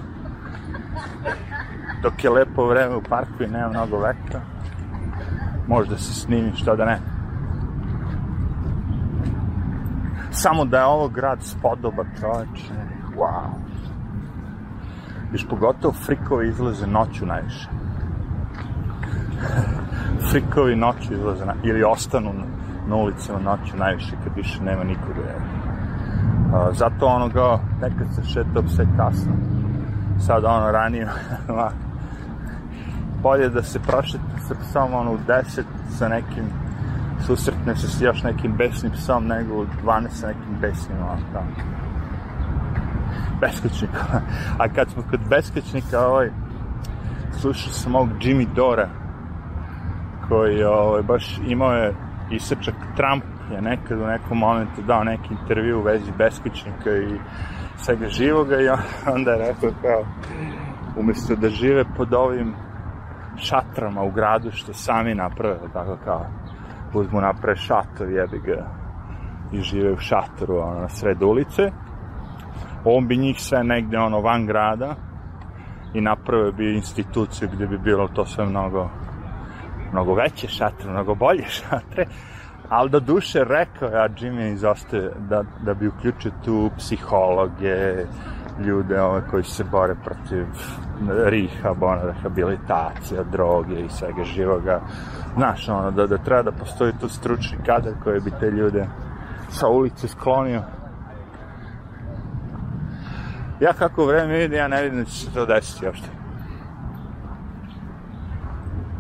Dok 2.02 2.24
je 2.24 2.30
lepo 2.30 2.68
vreme 2.68 2.96
u 2.96 3.02
parku 3.10 3.44
i 3.44 3.48
nema 3.48 3.70
mnogo 3.70 3.98
vetra, 3.98 4.42
možda 5.68 5.98
se 5.98 6.14
snimi, 6.14 6.52
što 6.56 6.76
da 6.76 6.86
ne. 6.86 7.00
Samo 10.32 10.66
da 10.66 10.78
je 10.78 10.86
ovo 10.86 11.08
grad 11.08 11.44
spodoba, 11.44 12.04
čoveče. 12.20 12.74
Wow. 13.18 13.50
Viš 15.32 15.48
pogotovo 15.50 15.94
frikovi 15.94 16.48
izlaze 16.50 16.88
noću 16.88 17.26
najviše. 17.26 17.70
frikovi 20.32 20.76
noću 20.76 21.14
izlaze 21.14 21.46
na, 21.46 21.54
ili 21.64 21.84
ostanu 21.84 22.34
na, 22.34 22.46
na 22.88 22.96
ulicama 22.96 23.40
noću 23.40 23.78
najviše 23.78 24.16
kad 24.24 24.36
više 24.36 24.64
nema 24.64 24.84
nikoga. 24.84 25.22
Uh, 26.46 26.78
zato 26.78 27.06
ono 27.06 27.30
kao, 27.30 27.60
nekad 27.82 28.08
se 28.16 28.24
šetao 28.24 28.68
sve 28.68 28.86
kasno. 28.98 29.55
Sad 30.20 30.46
ono 30.46 30.72
ranije, 30.72 31.08
bolje 33.24 33.50
da 33.50 33.64
se 33.64 33.80
prošeta 33.80 34.40
sa 34.48 34.56
psom 34.56 34.94
ono 34.94 35.12
u 35.12 35.18
10 35.28 35.64
sa 35.90 36.08
nekim 36.08 36.46
susretne 37.26 37.76
se 37.76 37.88
s 37.88 38.02
još 38.02 38.24
nekim 38.24 38.54
besnim 38.58 38.92
psom 38.92 39.28
nego 39.28 39.62
u 39.62 39.66
12 39.84 40.10
sa 40.10 40.28
nekim 40.28 40.58
besnim 40.62 40.98
ono 40.98 41.22
kao 41.34 41.44
beskućnika. 43.42 44.22
A 44.60 44.70
kad 44.76 44.90
smo 44.90 45.04
kod 45.10 45.20
beskućnika, 45.30 46.08
ovaj, 46.08 46.30
slušao 47.32 47.74
sam 47.74 47.92
mog 47.92 48.10
Jimmy 48.22 48.48
Dora, 48.56 48.90
koji 50.28 50.64
ovaj, 50.64 51.02
baš 51.02 51.40
imao 51.48 51.74
je 51.74 51.94
isečak 52.32 52.76
Trump 52.96 53.24
je 53.52 53.62
nekad 53.62 54.00
u 54.00 54.06
nekom 54.08 54.38
momentu 54.38 54.82
dao 54.82 55.04
neki 55.04 55.34
intervju 55.42 55.80
u 55.80 55.84
vezi 55.84 56.12
beskućnika 56.18 56.90
i 56.90 57.20
svega 57.78 58.08
živoga 58.08 58.56
i 58.62 58.68
onda 59.16 59.32
je 59.32 59.38
rekao 59.38 59.70
kao 59.82 60.04
umjesto 60.98 61.36
da 61.36 61.50
žive 61.50 61.84
pod 61.98 62.14
ovim 62.14 62.54
šatrama 63.38 64.04
u 64.04 64.12
gradu 64.12 64.52
što 64.52 64.74
sami 64.74 65.16
naprave, 65.16 65.60
tako 65.74 65.98
kao 66.04 66.26
uzmu 66.94 67.22
naprave 67.22 67.56
šator, 67.56 68.10
jebi 68.10 68.40
ga 68.40 68.68
i 69.52 69.62
žive 69.62 69.92
u 69.92 69.98
šatoru 69.98 70.58
ono, 70.58 70.80
na 70.80 70.90
sred 70.90 71.24
ulice. 71.24 71.72
On 72.86 73.08
bi 73.08 73.18
njih 73.18 73.42
sve 73.42 73.64
negde 73.64 73.98
ono 73.98 74.22
van 74.22 74.46
grada 74.46 74.96
i 75.94 76.02
napravio 76.02 76.52
bi 76.52 76.76
instituciju 76.76 77.50
gde 77.54 77.68
bi 77.68 77.78
bilo 77.78 78.08
to 78.08 78.26
sve 78.26 78.46
mnogo 78.46 78.90
mnogo 79.92 80.14
veće 80.14 80.48
šatre, 80.48 80.92
mnogo 80.92 81.16
bolje 81.16 81.44
šatre, 81.60 82.06
ali 82.70 82.90
do 82.90 83.00
duše 83.00 83.44
rekao 83.44 83.90
ja 83.90 84.10
Jimmy 84.10 84.54
izostaje 84.54 85.12
da, 85.30 85.44
da 85.64 85.74
bi 85.74 85.88
uključio 85.88 86.32
tu 86.46 86.70
psihologe, 86.78 88.06
ljude 88.66 89.02
ove 89.02 89.22
koji 89.32 89.44
se 89.44 89.64
bore 89.64 89.96
protiv 90.04 90.46
rehaba, 91.10 92.02
rehabilitacija, 92.04 93.24
droge 93.24 93.82
i 93.82 93.90
svega 93.90 94.24
živoga. 94.24 94.82
Znaš, 95.36 95.70
ono, 95.70 95.92
da, 95.92 96.08
da 96.08 96.18
treba 96.18 96.42
da 96.42 96.52
postoji 96.52 96.94
tu 97.00 97.10
stručni 97.10 97.58
kadar 97.66 97.94
koji 98.04 98.20
bi 98.20 98.32
te 98.40 98.52
ljude 98.52 98.88
sa 99.50 99.68
ulice 99.68 100.08
sklonio 100.08 100.62
ja 103.60 103.74
kako 103.74 104.06
vreme 104.06 104.44
ide, 104.44 104.58
ja 104.58 104.68
ne 104.68 104.84
vidim 104.84 105.00
da 105.00 105.06
će 105.06 105.12
se 105.12 105.34
to 105.34 105.46
desiti 105.46 105.86
uopšte. 105.86 106.08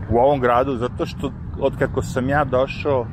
U 0.09 0.17
ovom 0.17 0.39
gradu, 0.39 0.77
zato 0.77 1.05
što 1.05 1.31
od 1.59 1.77
kako 1.79 2.01
sam 2.01 2.29
ja 2.29 2.43
došao, 2.43 3.05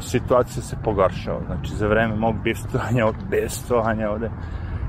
situacija 0.00 0.62
se 0.62 0.76
pogoršava. 0.84 1.40
Znači, 1.46 1.74
za 1.74 1.88
vreme 1.88 2.16
mog 2.16 2.34
bestovanja, 2.44 3.06
od 3.06 3.16
bestovanja 3.30 4.10
ovde, 4.10 4.30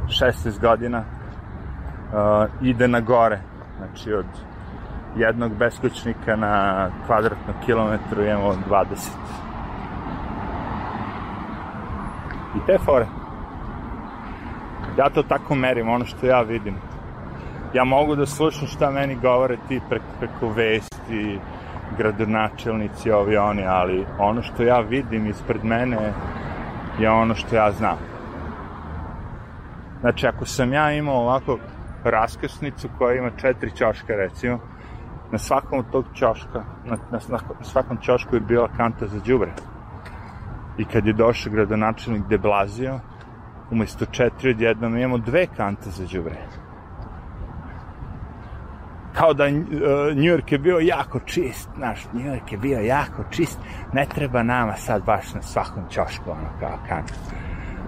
16 0.08 0.60
godina, 0.60 1.04
uh, 1.04 2.68
ide 2.68 2.88
na 2.88 3.00
gore. 3.00 3.40
Znači, 3.78 4.14
od 4.14 4.26
jednog 5.16 5.56
beskućnika 5.58 6.36
na 6.36 6.90
kvadratnom 7.06 7.56
kilometru 7.66 8.24
imamo 8.24 8.54
20. 8.70 8.86
I 12.56 12.66
te 12.66 12.78
fore. 12.86 13.06
Ja 14.98 15.10
to 15.10 15.24
tako 15.24 15.56
merim, 15.56 15.90
ono 15.90 16.06
što 16.06 16.26
ja 16.26 16.42
vidim. 16.42 16.76
Ja 17.74 17.84
mogu 17.84 18.16
da 18.16 18.26
slušam 18.26 18.68
šta 18.68 18.92
meni 18.92 19.16
govore 19.16 19.58
ti 19.68 19.82
preko, 19.90 20.06
preko 20.20 20.50
vesti, 20.50 21.40
gradonačelnici, 21.98 23.12
ovi 23.12 23.38
oni, 23.38 23.66
ali 23.68 24.06
ono 24.20 24.42
što 24.42 24.64
ja 24.64 24.80
vidim 24.80 25.28
ispred 25.28 25.64
mene 25.66 26.14
je 27.00 27.10
ono 27.10 27.36
što 27.36 27.56
ja 27.56 27.72
znam. 27.72 27.98
Znači, 30.02 30.28
ako 30.28 30.46
sam 30.46 30.74
ja 30.74 30.92
imao 30.92 31.16
ovako 31.16 31.58
raskrsnicu 32.04 32.90
koja 32.98 33.18
ima 33.18 33.30
četiri 33.38 33.72
ćoška, 33.72 34.16
recimo, 34.16 34.60
na 35.32 35.38
svakom 35.38 35.80
od 35.80 35.86
tog 35.92 36.06
ćoška, 36.14 36.64
na, 36.86 36.98
na, 37.12 37.20
na 37.30 37.40
svakom 37.66 37.98
ćošku 37.98 38.36
je 38.36 38.40
bila 38.40 38.68
kanta 38.78 39.08
za 39.08 39.20
džubre. 39.20 39.52
I 40.78 40.86
kad 40.86 41.06
je 41.06 41.14
došao 41.14 41.54
gradonačelnik 41.54 42.24
de 42.30 42.38
Blazio, 42.38 43.00
umesto 43.72 44.06
četiri 44.06 44.50
odjednom 44.50 44.98
imamo 44.98 45.18
dve 45.18 45.48
kante 45.48 45.90
za 45.90 46.06
džubre. 46.06 46.36
Kao 49.14 49.34
da 49.34 49.44
uh, 49.44 49.52
New 50.16 50.32
York 50.34 50.52
je 50.52 50.58
bio 50.58 50.80
jako 50.80 51.20
čist, 51.20 51.70
naš 51.78 52.06
New 52.14 52.26
York 52.26 52.52
je 52.52 52.58
bio 52.58 52.80
jako 52.80 53.24
čist, 53.32 53.60
ne 53.94 54.06
treba 54.06 54.44
nama 54.44 54.76
sad 54.76 55.06
baš 55.06 55.34
na 55.34 55.42
svakom 55.42 55.84
ćošku, 55.90 56.32
ono, 56.32 56.50
kao 56.60 56.78
kanta. 56.88 57.14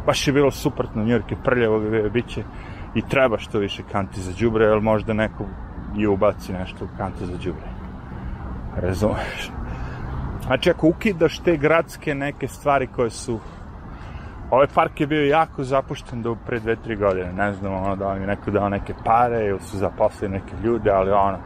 Baš 0.06 0.28
je 0.28 0.34
bilo 0.34 0.52
suprotno, 0.52 1.04
New 1.04 1.20
York 1.20 1.32
je 1.32 1.38
prljavo, 1.44 1.80
bit 2.10 2.28
će 2.28 2.44
i 2.96 3.02
treba 3.02 3.38
što 3.40 3.60
više 3.60 3.84
kanti 3.92 4.22
za 4.22 4.34
džubre, 4.34 4.66
jer 4.66 4.82
možda 4.82 5.14
neko 5.14 5.46
i 5.98 6.08
ubaci 6.08 6.54
nešto 6.54 6.86
u 6.86 6.98
kante 6.98 7.26
za 7.26 7.38
džubre. 7.38 7.68
Razumeš? 8.76 9.52
Znači, 10.46 10.70
ako 10.70 10.88
ukidaš 10.88 11.40
te 11.40 11.58
gradske 11.58 12.16
neke 12.16 12.48
stvari 12.48 12.88
koje 12.88 13.10
su 13.10 13.40
Ovaj 14.52 14.68
park 14.76 15.02
je 15.02 15.08
bio 15.08 15.26
jako 15.26 15.64
zapušten 15.64 16.22
do 16.22 16.36
pre 16.46 16.60
dve, 16.60 16.76
tri 16.76 16.96
godine. 16.96 17.34
Ne 17.34 17.54
znam, 17.54 17.74
ono, 17.74 17.96
da 17.96 18.06
vam 18.06 18.22
je 18.22 18.28
neko 18.28 18.52
dao 18.52 18.70
neke 18.70 18.94
pare 19.06 19.46
ili 19.46 19.60
su 19.60 19.78
zaposlili 19.78 20.34
neke 20.34 20.56
ljude, 20.64 20.92
ali 20.92 21.12
ono, 21.12 21.38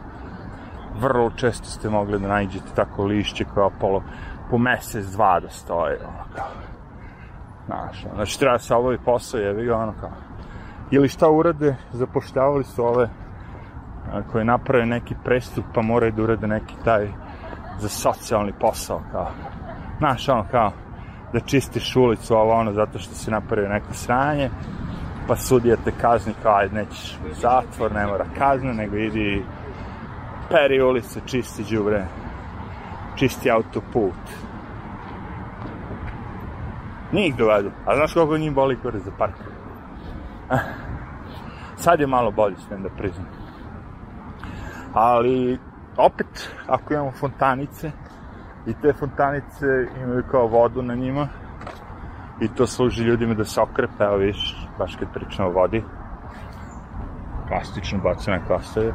vrlo 1.00 1.30
često 1.30 1.66
ste 1.66 1.90
mogli 1.90 2.18
da 2.18 2.28
nađete 2.28 2.74
tako 2.74 3.04
lišće 3.04 3.44
koja 3.44 3.70
polo, 3.80 4.02
po 4.50 4.58
mesec, 4.58 5.06
dva 5.06 5.40
da 5.40 5.48
stoje, 5.48 5.98
ono, 5.98 6.24
kao. 6.36 6.46
Znaš, 7.66 8.06
znači, 8.14 8.40
treba 8.40 8.58
se 8.58 8.74
obavi 8.74 8.98
posao, 9.04 9.40
jevi 9.40 9.64
ga, 9.64 9.76
ono, 9.76 9.92
kao. 10.00 10.10
Ili 10.90 11.08
šta 11.08 11.30
urade, 11.30 11.76
zapoštavali 11.92 12.64
su 12.64 12.84
ove 12.84 13.08
a, 14.12 14.22
koji 14.32 14.44
naprave 14.44 14.86
neki 14.86 15.14
prestup, 15.24 15.64
pa 15.74 15.82
moraju 15.82 16.12
da 16.12 16.22
urade 16.22 16.46
neki 16.46 16.74
taj 16.84 17.08
za 17.78 17.88
socijalni 17.88 18.52
posao, 18.60 19.00
kao. 19.12 19.30
Znaš, 19.98 20.28
ono, 20.28 20.44
kao, 20.50 20.72
da 21.32 21.40
čistiš 21.40 21.96
ulicu, 21.96 22.34
ovo 22.34 22.52
ono, 22.52 22.72
zato 22.72 22.98
što 22.98 23.14
si 23.14 23.30
napravio 23.30 23.68
neko 23.68 23.94
sranje, 23.94 24.50
pa 25.28 25.36
sudija 25.36 25.76
te 25.84 25.92
kazni 26.00 26.34
kao, 26.42 26.56
ajde, 26.56 26.74
nećeš 26.74 27.18
u 27.30 27.34
zatvor, 27.34 27.92
ne 27.92 28.06
mora 28.06 28.24
kazna, 28.38 28.72
nego 28.72 28.96
idi 28.96 29.44
peri 30.50 30.82
ulice, 30.82 31.20
čisti 31.26 31.64
džubre, 31.64 32.06
čisti 33.16 33.50
autoput. 33.50 34.14
Njih 37.12 37.36
dovedu. 37.36 37.70
A 37.86 37.96
znaš 37.96 38.12
koliko 38.14 38.38
njih 38.38 38.52
boli 38.54 38.78
kore 38.82 38.98
za 38.98 39.10
park? 39.18 39.34
Sad 41.82 42.00
je 42.00 42.06
malo 42.06 42.30
bolje, 42.30 42.56
smijem 42.56 42.82
da 42.82 42.88
priznam. 42.88 43.26
Ali, 44.92 45.58
opet, 45.96 46.50
ako 46.66 46.94
imamo 46.94 47.12
fontanice, 47.12 47.90
i 48.66 48.74
te 48.82 48.92
fontanice 48.92 49.66
imaju 50.02 50.22
kao 50.30 50.46
vodu 50.46 50.82
na 50.82 50.94
njima, 50.94 51.28
i 52.40 52.48
to 52.48 52.66
služi 52.66 53.04
ljudima 53.04 53.34
da 53.34 53.44
se 53.44 53.60
okrepe, 53.60 54.04
evo 54.04 54.16
viš, 54.16 54.68
baš 54.78 54.96
kad 54.96 55.12
pričamo 55.12 55.48
o 55.48 55.52
vodi, 55.52 55.84
plastično 57.48 57.98
bacane 57.98 58.40
kostave. 58.48 58.92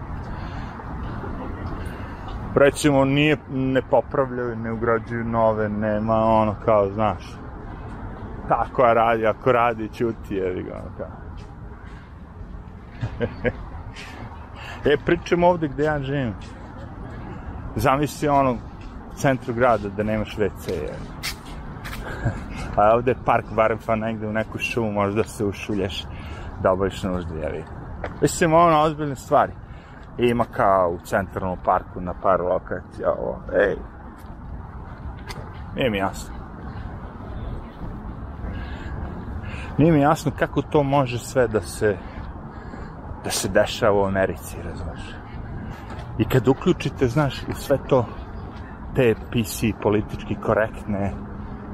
Recimo, 2.55 3.05
nije, 3.05 3.37
ne 3.49 3.81
popravljaju, 3.81 4.55
ne 4.55 4.71
ugrađuju 4.71 5.23
nove, 5.23 5.69
nema 5.69 6.15
ono 6.15 6.55
kao, 6.65 6.89
znaš, 6.89 7.37
tako 8.47 8.93
radi, 8.93 9.27
ako 9.27 9.51
radi, 9.51 9.89
čuti, 9.93 10.35
jevi 10.35 10.63
ga, 10.63 10.73
ono 10.73 10.91
kao. 10.97 11.07
e, 14.93 14.97
pričam 15.05 15.43
ovde 15.43 15.67
gde 15.67 15.83
ja 15.83 15.99
živim. 15.99 16.33
Zamisli 17.75 18.27
ono, 18.27 18.57
centru 19.15 19.53
grada 19.53 19.89
da 19.89 20.03
nemaš 20.03 20.37
WC. 20.37 20.73
A 22.77 22.95
ovde 22.95 23.11
je 23.11 23.17
park, 23.25 23.45
barem 23.51 23.79
pa 23.85 23.95
negde 23.95 24.27
u 24.27 24.33
neku 24.33 24.57
šumu, 24.57 24.91
možda 24.91 25.23
se 25.23 25.45
ušulješ 25.45 26.05
da 26.63 26.71
obaviš 26.71 27.03
nužde, 27.03 27.39
jevi. 27.39 27.63
Mislim, 28.21 28.53
ono, 28.53 28.81
ozbiljne 28.81 29.15
stvari. 29.15 29.51
I 30.17 30.27
ima 30.27 30.45
kao 30.51 30.89
u 30.89 31.05
centralnom 31.05 31.57
parku 31.65 32.01
na 32.01 32.13
par 32.13 32.41
lokacija, 32.41 33.11
ovo, 33.11 33.41
ej. 33.53 33.75
Nije 35.75 35.89
mi 35.89 35.97
jasno. 35.97 36.35
Nije 39.77 39.91
mi 39.91 39.99
jasno 39.99 40.31
kako 40.39 40.61
to 40.61 40.83
može 40.83 41.19
sve 41.19 41.47
da 41.47 41.61
se 41.61 41.97
da 43.25 43.31
se 43.31 43.49
dešava 43.49 44.01
u 44.01 44.05
Americi, 44.05 44.57
razumeš. 44.63 45.01
I 46.17 46.25
kad 46.25 46.47
uključite, 46.47 47.07
znaš, 47.07 47.43
u 47.49 47.53
sve 47.53 47.77
to, 47.87 48.05
te 48.95 49.15
PC 49.31 49.81
politički 49.81 50.35
korektne 50.35 51.11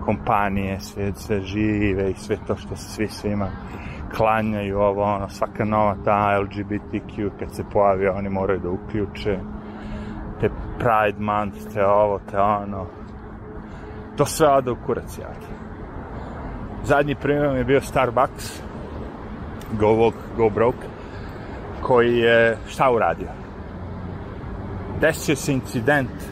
kompanije, 0.06 0.80
sve, 0.80 1.12
sve 1.16 1.42
žive 1.42 2.12
i 2.12 2.14
sve 2.14 2.38
to 2.48 2.56
što 2.56 2.76
se 2.76 2.90
svi 2.90 3.08
svima 3.08 3.48
klanjaju, 4.16 4.80
ovo, 4.80 5.04
ono, 5.04 5.30
svaka 5.30 5.66
nova 5.66 5.96
ta 6.06 6.40
LGBTQ, 6.40 7.30
kad 7.40 7.56
se 7.56 7.64
pojavi, 7.74 8.08
oni 8.08 8.30
moraju 8.30 8.60
da 8.60 8.70
uključe 8.70 9.40
te 10.40 10.50
Pride 10.78 11.20
Month, 11.20 11.58
te 11.74 11.86
ovo, 11.86 12.20
te 12.32 12.40
ono. 12.40 12.86
To 14.18 14.26
sve 14.26 14.48
ode 14.48 14.72
u 14.72 14.78
kurac, 14.86 15.18
jaki. 15.18 15.52
Zadnji 16.84 17.16
primjer 17.16 17.58
je 17.58 17.64
bio 17.64 17.82
Starbucks, 17.82 18.62
Go 19.80 19.88
Walk, 19.88 20.14
Go 20.38 20.50
Broke, 20.50 20.88
koji 21.82 22.18
je 22.18 22.58
šta 22.68 22.92
uradio? 22.92 23.28
Desio 25.02 25.36
se 25.36 25.54
incident 25.54 26.31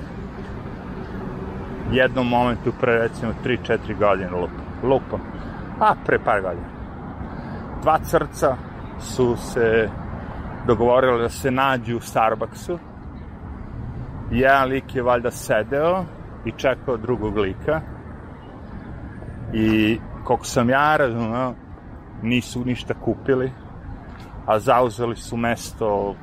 jednom 1.92 2.28
momentu 2.28 2.74
pre 2.80 2.98
recimo 2.98 3.34
3-4 3.46 3.98
godine 4.00 4.30
lupom. 4.32 4.62
lupom. 4.84 5.20
A, 5.80 5.96
pre 6.06 6.20
par 6.20 6.42
godina. 6.42 6.68
Dva 7.82 8.00
crca 8.00 8.56
su 9.00 9.36
se 9.36 9.90
dogovorili 10.68 11.22
da 11.22 11.30
se 11.30 11.52
nađu 11.52 11.98
u 11.98 12.02
Starbucksu. 12.02 12.80
Jedan 14.32 14.70
lik 14.70 14.96
je 14.96 15.04
valjda 15.04 15.32
sedeo 15.32 16.06
i 16.46 16.52
čekao 16.52 16.98
drugog 16.98 17.38
lika. 17.38 17.82
I 19.54 20.00
koliko 20.24 20.46
sam 20.46 20.70
ja 20.70 20.98
razumeo, 20.98 21.54
nisu 22.22 22.66
ništa 22.66 22.94
kupili, 22.94 23.52
a 24.46 24.60
zauzeli 24.60 25.16
su 25.16 25.38
mesto 25.38 26.16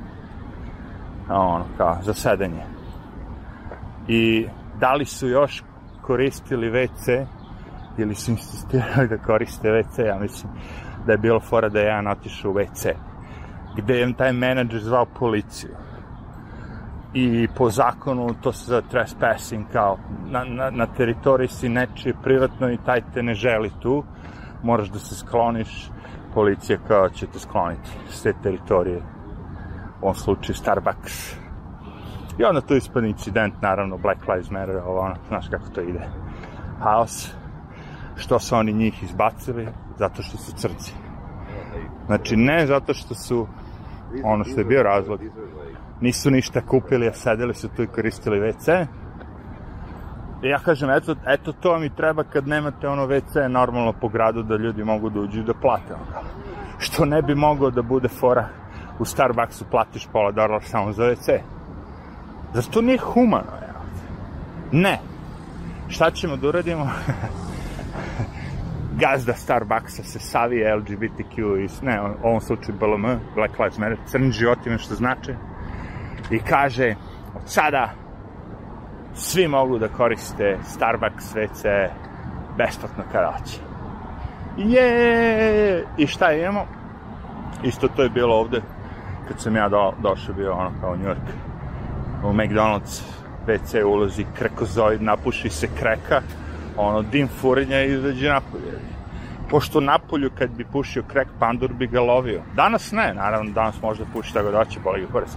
ono, 1.29 1.65
kao, 1.77 1.97
za 2.01 2.13
sedenje. 2.13 2.63
I 4.07 4.47
da 4.79 4.93
li 4.93 5.05
su 5.05 5.27
još 5.27 5.63
koristili 6.01 6.71
WC 6.71 7.25
ili 7.97 8.15
su 8.15 8.31
insistirali 8.31 9.07
da 9.07 9.17
koriste 9.17 9.69
WC, 9.69 10.05
ja 10.05 10.19
mislim 10.19 10.51
da 11.05 11.11
je 11.11 11.17
bilo 11.17 11.39
fora 11.39 11.69
da 11.69 11.79
je 11.79 11.85
jedan 11.85 12.07
otišao 12.07 12.51
u 12.51 12.53
WC, 12.53 12.93
gde 13.77 13.99
je 13.99 14.13
taj 14.13 14.33
menadžer 14.33 14.81
zvao 14.81 15.05
policiju. 15.05 15.71
I 17.13 17.47
po 17.57 17.69
zakonu 17.69 18.33
to 18.41 18.53
se 18.53 18.65
zove 18.65 18.81
trespassing, 18.89 19.65
kao 19.71 19.97
na, 20.29 20.43
na, 20.43 20.69
na 20.69 20.85
teritoriji 20.85 21.47
si 21.47 21.69
nečije 21.69 22.13
privatno 22.23 22.71
i 22.71 22.77
taj 22.85 23.01
te 23.13 23.23
ne 23.23 23.33
želi 23.33 23.71
tu, 23.79 24.03
moraš 24.63 24.89
da 24.89 24.99
se 24.99 25.15
skloniš, 25.15 25.89
policija 26.33 26.79
kao 26.87 27.09
će 27.09 27.27
te 27.27 27.39
skloniti 27.39 27.89
s 28.09 28.23
te 28.23 28.33
teritorije, 28.43 29.01
u 30.01 30.05
ovom 30.05 30.15
slučaju 30.15 30.55
Starbucks. 30.55 31.46
I 32.37 32.43
onda 32.43 32.61
tu 32.61 32.75
ispadne 32.75 33.09
incident, 33.09 33.53
naravno, 33.61 33.97
Black 33.97 34.27
Lives 34.27 34.49
Matter, 34.49 34.77
ovo 34.77 34.99
ono, 34.99 35.15
znaš 35.27 35.47
kako 35.49 35.69
to 35.69 35.81
ide. 35.81 36.07
Haos. 36.79 37.33
Što 38.15 38.39
su 38.39 38.55
oni 38.55 38.73
njih 38.73 39.03
izbacili? 39.03 39.67
Zato 39.97 40.21
što 40.21 40.37
su 40.37 40.51
crci. 40.51 40.93
Znači, 42.05 42.35
ne 42.35 42.65
zato 42.65 42.93
što 42.93 43.15
su, 43.15 43.47
ono 44.23 44.43
što 44.43 44.59
je 44.59 44.65
bio 44.65 44.83
razlog, 44.83 45.19
nisu 46.01 46.31
ništa 46.31 46.61
kupili, 46.61 47.07
a 47.07 47.13
sedeli 47.13 47.53
su 47.53 47.69
tu 47.75 47.83
i 47.83 47.87
koristili 47.87 48.39
WC. 48.39 48.85
I 50.43 50.47
ja 50.47 50.59
kažem, 50.59 50.89
eto, 50.89 51.15
eto 51.27 51.51
to 51.51 51.79
mi 51.79 51.95
treba 51.95 52.23
kad 52.23 52.47
nemate 52.47 52.87
ono 52.87 53.07
WC 53.07 53.47
normalno 53.47 53.93
po 54.01 54.07
gradu 54.07 54.43
da 54.43 54.55
ljudi 54.55 54.83
mogu 54.83 55.09
da 55.09 55.19
uđu 55.19 55.39
i 55.39 55.43
da 55.43 55.53
plate. 55.53 55.93
Ono. 55.93 56.27
Što 56.77 57.05
ne 57.05 57.21
bi 57.21 57.35
moglo 57.35 57.69
da 57.69 57.81
bude 57.81 58.07
fora 58.07 58.47
u 58.99 59.05
Starbucksu 59.05 59.65
platiš 59.71 60.07
pola 60.11 60.31
dolara 60.31 60.61
samo 60.61 60.91
za 60.91 61.03
WC. 61.03 61.39
Zar 62.53 62.63
to 62.63 62.81
nije 62.81 62.97
humano, 62.97 63.51
ja? 63.61 63.81
Ne. 64.71 64.99
Šta 65.87 66.11
ćemo 66.11 66.37
da 66.37 66.47
uradimo? 66.47 66.89
Gazda 69.01 69.33
Starbucksa 69.33 70.03
se 70.03 70.19
savije 70.19 70.75
LGBTQ 70.75 71.65
i, 71.65 71.85
ne, 71.85 72.01
u 72.01 72.27
ovom 72.27 72.41
slučaju 72.41 72.77
BLM, 72.79 73.19
Black 73.35 73.59
Lives 73.59 73.77
Matter, 73.77 73.97
crni 74.05 74.31
životima 74.31 74.77
što 74.77 74.95
znači, 74.95 75.33
i 76.31 76.39
kaže, 76.39 76.95
od 77.35 77.41
sada 77.45 77.89
svi 79.13 79.47
mogu 79.47 79.79
da 79.79 79.87
koriste 79.87 80.57
Starbucks 80.63 81.35
WC 81.35 81.89
besplatno 82.57 83.03
kada 83.11 83.33
hoće. 83.37 83.59
Je! 84.57 85.85
I 85.97 86.07
šta 86.07 86.31
imamo? 86.31 86.65
Isto 87.63 87.87
to 87.87 88.03
je 88.03 88.09
bilo 88.09 88.35
ovde 88.35 88.61
kad 89.27 89.39
sam 89.39 89.55
ja 89.55 89.69
do, 89.69 89.93
došao 90.01 90.35
bio 90.35 90.53
ono 90.53 90.71
kao 90.81 90.95
New 90.95 91.05
York 91.05 91.31
u 92.23 92.33
McDonald's 92.33 93.01
WC 93.47 93.83
ulazi 93.83 94.25
krekozoid, 94.37 95.01
napuši 95.01 95.49
se 95.49 95.67
kreka, 95.79 96.21
ono, 96.77 97.01
dim 97.01 97.27
furenja 97.27 97.83
i 97.83 97.93
izađe 97.93 98.29
napolje. 98.29 98.79
Pošto 99.49 99.81
napolju 99.81 100.31
kad 100.37 100.49
bi 100.49 100.65
pušio 100.65 101.03
krek, 101.03 101.27
pandur 101.39 101.73
bi 101.73 101.87
ga 101.87 102.01
lovio. 102.01 102.41
Danas 102.55 102.91
ne, 102.91 103.13
naravno, 103.13 103.51
danas 103.51 103.81
možda 103.81 104.05
puši 104.13 104.33
tako 104.33 104.51
da 104.51 104.65
će 104.65 104.79
boli 104.79 105.01
ga 105.01 105.07
kurac. 105.11 105.29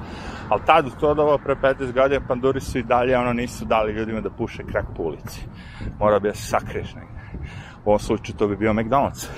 Ali 0.49 0.63
tad, 0.67 0.87
u 0.87 0.91
to 0.91 1.15
doba, 1.15 1.39
pre 1.39 1.55
15 1.55 1.93
godina, 1.93 2.27
panduri 2.29 2.61
su 2.61 2.79
i 2.79 2.83
dalje, 2.83 3.19
ono, 3.19 3.33
nisu 3.33 3.65
dali 3.65 3.93
ljudima 3.93 4.21
da 4.21 4.31
puše 4.31 4.63
krek 4.63 4.85
po 4.97 5.03
ulici. 5.03 5.47
Mora 5.99 6.19
bi 6.19 6.29
da 6.29 6.35
se 6.35 6.49
sakriješ 6.49 6.95
negde. 6.95 7.21
U 7.85 7.89
ovom 7.89 7.99
slučaju 7.99 8.37
to 8.37 8.49
bi 8.49 8.57
bio 8.57 8.73
McDonald's. 8.73 9.29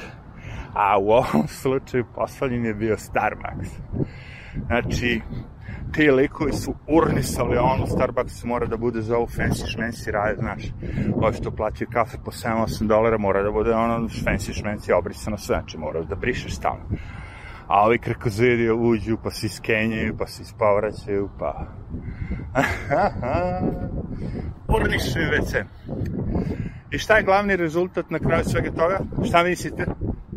A 0.75 0.99
u 0.99 1.11
ovom 1.11 1.49
slučaju 1.63 2.05
poslednjim 2.15 2.65
je 2.65 2.75
bio 2.75 2.97
Starbucks. 2.97 3.71
Znači, 4.67 5.21
ti 5.93 6.11
likovi 6.11 6.53
su 6.53 6.75
urnisali 6.89 7.57
ono, 7.57 7.87
Starbucks 7.87 8.45
mora 8.45 8.67
da 8.67 8.77
bude 8.77 9.03
za 9.03 9.17
ovu 9.17 9.27
fancy 9.27 9.73
šmensi 9.73 10.11
raje, 10.11 10.37
znaš, 10.37 10.63
ovo 11.15 11.33
što 11.33 11.51
plaćaju 11.51 11.89
kafe 11.93 12.19
po 12.25 12.31
7-8 12.31 12.87
dolara, 12.87 13.19
mora 13.19 13.43
da 13.43 13.51
bude 13.51 13.75
ono 13.75 14.09
fancy 14.09 14.61
šmensi 14.61 14.93
obrisano 14.93 15.39
sve, 15.39 15.57
znači 15.57 15.79
mora 15.79 16.03
da 16.03 16.15
brišeš 16.15 16.57
stalno. 16.57 16.85
A 17.67 17.85
ovi 17.87 17.99
krekozidi 17.99 18.71
uđu, 18.71 19.17
pa 19.25 19.31
se 19.31 19.47
iskenjaju, 19.47 20.17
pa 20.19 20.27
se 20.27 20.43
ispovraćaju, 20.43 21.29
pa... 21.39 21.67
Urnišaju 24.77 25.31
WC. 25.31 25.65
I 26.91 26.99
šta 26.99 27.17
je 27.17 27.23
glavni 27.23 27.57
rezultat 27.57 28.11
na 28.11 28.19
kraju 28.19 28.45
svega 28.45 28.71
toga? 28.71 28.99
Šta 29.25 29.43
mislite? 29.43 29.87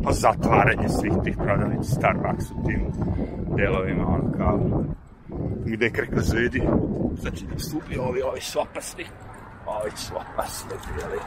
Pa 0.04 0.12
zatvaranje 0.12 0.88
svih 0.88 1.12
tih 1.24 1.36
prodavnica 1.36 1.94
Starbucks 1.94 2.50
u 2.50 2.66
tim 2.66 2.80
delovima, 3.56 4.06
ono 4.06 4.32
kao 4.38 4.84
gde 5.64 5.90
krekozidi, 5.90 6.62
znači 7.20 7.44
da 7.44 7.58
su 7.58 7.80
ovi, 8.00 8.22
ovi 8.22 8.40
svopasti, 8.40 9.06
ovi 9.66 9.90
svopasti, 9.94 10.74
jeli, 11.00 11.18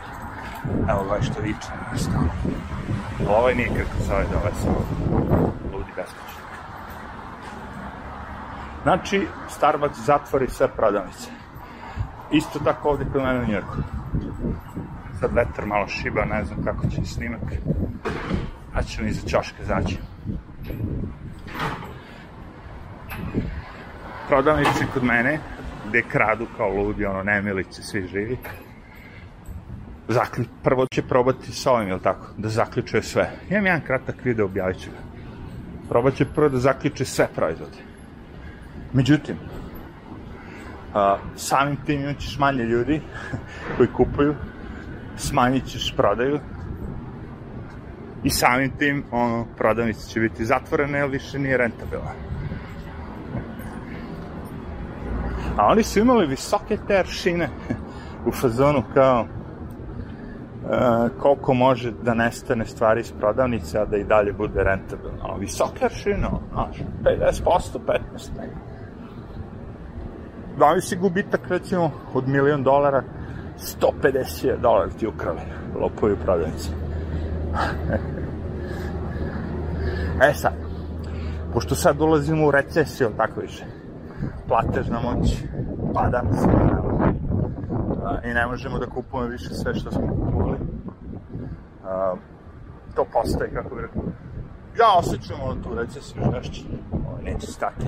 Evo 0.89 1.03
ga 1.03 1.21
što 1.21 1.41
viče 1.41 1.67
stolu. 1.95 2.29
Ovaj 3.29 3.55
nije 3.55 3.85
zove 4.07 4.25
da 4.31 4.37
ovaj 4.37 4.51
sam 4.53 4.75
ludi 5.73 5.91
beskočno. 5.95 6.39
Znači, 8.83 9.27
Starbucks 9.49 9.99
zatvori 10.05 10.47
sve 10.49 10.67
prodavnice. 10.67 11.29
Isto 12.31 12.59
tako 12.59 12.89
ovde 12.89 13.05
kod 13.13 13.23
mene 13.23 13.39
u 13.39 13.51
Njorku. 13.51 13.77
Sad 15.19 15.33
vetar 15.33 15.65
malo 15.65 15.87
šiba, 15.87 16.25
ne 16.25 16.45
znam 16.45 16.63
kako 16.63 16.87
će 16.87 17.05
snimak. 17.05 17.41
A 18.73 18.83
ćemo 18.83 19.07
iza 19.07 19.27
čoške 19.27 19.63
zaći. 19.65 19.97
Prodavnice 24.29 24.85
kod 24.93 25.03
mene, 25.03 25.39
gde 25.89 26.01
kradu 26.01 26.45
kao 26.57 26.69
ludi, 26.69 27.05
ono, 27.05 27.23
nemilice, 27.23 27.83
svi 27.83 28.07
živi. 28.07 28.37
Zaklju... 30.07 30.45
Prvo 30.63 30.85
će 30.93 31.01
probati 31.01 31.51
sa 31.51 31.71
ovim, 31.71 31.87
jel 31.87 31.99
tako? 31.99 32.27
Da 32.37 32.49
zaključuje 32.49 33.03
sve. 33.03 33.31
Imam 33.49 33.65
jedan 33.65 33.81
kratak 33.81 34.15
video, 34.23 34.45
objavit 34.45 34.79
ću 34.79 34.89
ga. 34.91 34.97
Probat 35.89 36.13
će 36.13 36.25
prvo 36.25 36.49
da 36.49 36.57
zaključe 36.57 37.05
sve 37.05 37.27
proizvode. 37.35 37.77
Međutim, 38.93 39.35
a, 40.93 41.17
samim 41.35 41.77
tim 41.85 42.01
imaćeš 42.01 42.39
manje 42.39 42.63
ljudi 42.63 43.01
koji 43.77 43.89
kupuju, 43.93 44.35
smanjit 45.17 45.65
ćeš 45.65 45.93
prodaju 45.95 46.39
i 48.23 48.29
samim 48.29 48.71
tim 48.77 49.03
ono, 49.11 49.45
prodavnice 49.57 50.07
će 50.07 50.19
biti 50.19 50.45
zatvorene 50.45 50.99
jer 50.99 51.09
više 51.09 51.39
nije 51.39 51.57
rentabilna. 51.57 52.28
A 55.59 55.65
oni 55.65 55.83
su 55.83 55.99
imali 55.99 56.27
visoke 56.27 56.77
te 56.87 56.97
aršine 56.97 57.49
u 58.27 58.31
fazonu 58.31 58.83
kao 58.93 59.21
uh, 59.21 59.27
koliko 61.21 61.53
može 61.53 61.91
da 61.91 62.13
nestane 62.13 62.65
stvari 62.65 63.01
iz 63.01 63.11
prodavnice, 63.19 63.79
a 63.79 63.85
da 63.85 63.97
i 63.97 64.03
dalje 64.03 64.33
bude 64.33 64.63
rentabilno. 64.63 65.37
Visoke 65.39 65.85
aršine, 65.85 66.29
znaš, 66.53 66.77
50%, 67.03 67.43
15%. 67.43 67.91
Da 70.57 70.81
si 70.81 70.95
gubitak, 70.95 71.41
recimo, 71.49 71.91
od 72.13 72.27
milion 72.27 72.63
dolara, 72.63 73.03
150 73.81 74.59
dolara 74.61 74.89
ti 74.99 75.07
ukrali, 75.07 75.41
lopovi 75.81 76.13
u 76.13 76.17
prodavnici. 76.17 76.69
e 80.29 80.33
sad, 80.33 80.53
pošto 81.53 81.75
sad 81.75 82.01
ulazimo 82.01 82.47
u 82.47 82.51
recesiju, 82.51 83.09
tako 83.17 83.41
više, 83.41 83.65
platežna 84.47 84.99
moć 84.99 85.43
pada 85.93 86.23
sve 86.33 86.53
i 88.23 88.33
ne 88.33 88.47
možemo 88.47 88.79
da 88.79 88.85
kupujemo 88.85 89.29
više 89.29 89.49
sve 89.49 89.75
što 89.75 89.91
smo 89.91 90.07
kupovali. 90.07 90.57
to 92.95 93.05
postaje, 93.13 93.53
kako 93.53 93.75
bih 93.75 93.85
rekao, 93.85 94.03
ja 94.79 94.87
osjećamo 94.97 95.55
tu 95.63 95.75
recesiju 95.75 96.23
žešće, 96.33 96.63
ovo 96.91 97.17
neće 97.23 97.47
stati, 97.47 97.85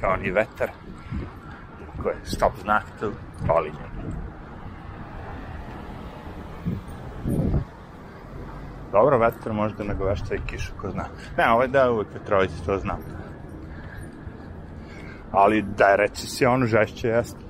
kao 0.00 0.16
ni 0.16 0.30
vetar, 0.30 0.70
koje 2.02 2.16
stop 2.24 2.52
znak 2.62 2.84
tu, 3.00 3.12
polinje. 3.46 3.92
Dobro, 8.92 9.18
vetar 9.18 9.52
možda 9.52 9.84
nagovešta 9.84 10.34
i 10.34 10.38
kišu, 10.46 10.72
ko 10.80 10.90
zna. 10.90 11.04
Ne, 11.36 11.44
je 11.62 11.68
da 11.68 11.92
uvek 11.92 12.08
vetrovici, 12.14 12.64
to 12.66 12.78
znam. 12.78 13.21
Ali 15.32 15.64
da 15.78 15.84
je 15.84 15.96
recesija 15.96 16.50
ono 16.50 16.66
žešće, 16.66 17.08
jeste. 17.08 17.40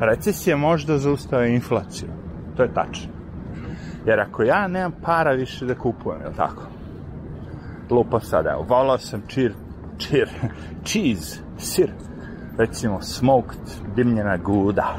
recesija 0.00 0.56
može 0.56 0.86
da 0.86 0.98
zaustave 0.98 1.54
inflaciju. 1.54 2.08
To 2.56 2.62
je 2.62 2.74
tačno. 2.74 3.12
Jer 4.06 4.20
ako 4.20 4.42
ja 4.42 4.68
nemam 4.68 4.92
para 5.02 5.32
više 5.32 5.66
da 5.66 5.74
kupujem, 5.74 6.20
je 6.20 6.28
li 6.28 6.34
tako? 6.34 6.62
Lupa 7.90 8.20
sad, 8.20 8.46
evo, 8.46 8.62
volao 8.68 8.98
sam 8.98 9.22
čir, 9.26 9.54
čir, 9.98 10.28
cheese, 10.86 11.40
sir, 11.58 11.90
recimo 12.58 13.00
smoked, 13.02 13.60
dimljena 13.96 14.36
guda. 14.36 14.98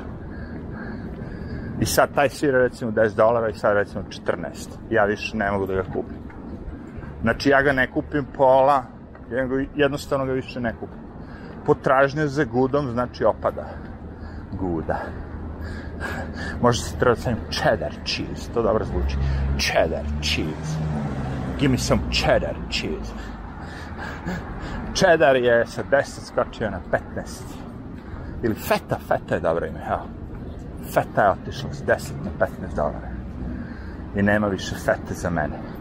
I 1.80 1.86
sad 1.86 2.14
taj 2.16 2.30
sir 2.30 2.54
je 2.54 2.62
recimo 2.62 2.92
10 2.92 3.16
dolara 3.16 3.50
i 3.50 3.54
sad 3.54 3.74
recimo 3.74 4.04
14. 4.04 4.70
Ja 4.90 5.06
više 5.06 5.38
ne 5.38 5.52
mogu 5.52 5.66
da 5.66 5.74
ga 5.74 5.84
kupim. 5.84 6.23
Znači 7.24 7.50
ja 7.50 7.62
ga 7.62 7.72
ne 7.72 7.92
kupim 7.92 8.26
pola, 8.36 8.84
jednostavno 9.76 10.26
ga 10.26 10.32
više 10.32 10.60
ne 10.60 10.74
kupim. 10.74 11.04
Potražnja 11.66 12.28
za 12.28 12.44
gudom 12.44 12.92
znači 12.92 13.26
opada. 13.26 13.66
Guda. 14.52 15.00
Možda 16.62 16.84
se 16.84 16.98
treba 17.00 17.16
stavim 17.16 17.40
cheddar 17.52 17.94
cheese, 18.06 18.54
to 18.54 18.62
dobro 18.62 18.86
zvuči. 18.86 19.18
Cheddar 19.58 20.06
cheese. 20.22 20.78
Give 21.60 21.72
me 21.72 21.78
some 21.78 22.02
cheddar 22.12 22.56
cheese. 22.70 23.14
Cheddar 24.96 25.36
je 25.36 25.66
sa 25.68 25.84
10 25.92 26.04
skočio 26.04 26.70
na 26.70 26.80
15. 26.92 27.00
Ili 28.44 28.56
feta, 28.56 28.98
feta 29.08 29.36
je 29.36 29.42
dobro 29.42 29.66
ime, 29.66 29.80
evo. 29.88 30.08
Feta 30.94 31.24
je 31.24 31.30
otišla 31.30 31.74
s 31.74 31.84
10 31.84 31.88
na 32.24 32.32
15 32.40 32.76
dolara. 32.76 33.10
I 34.16 34.22
nema 34.22 34.48
više 34.48 34.76
fete 34.76 35.14
za 35.14 35.30
mene. 35.30 35.73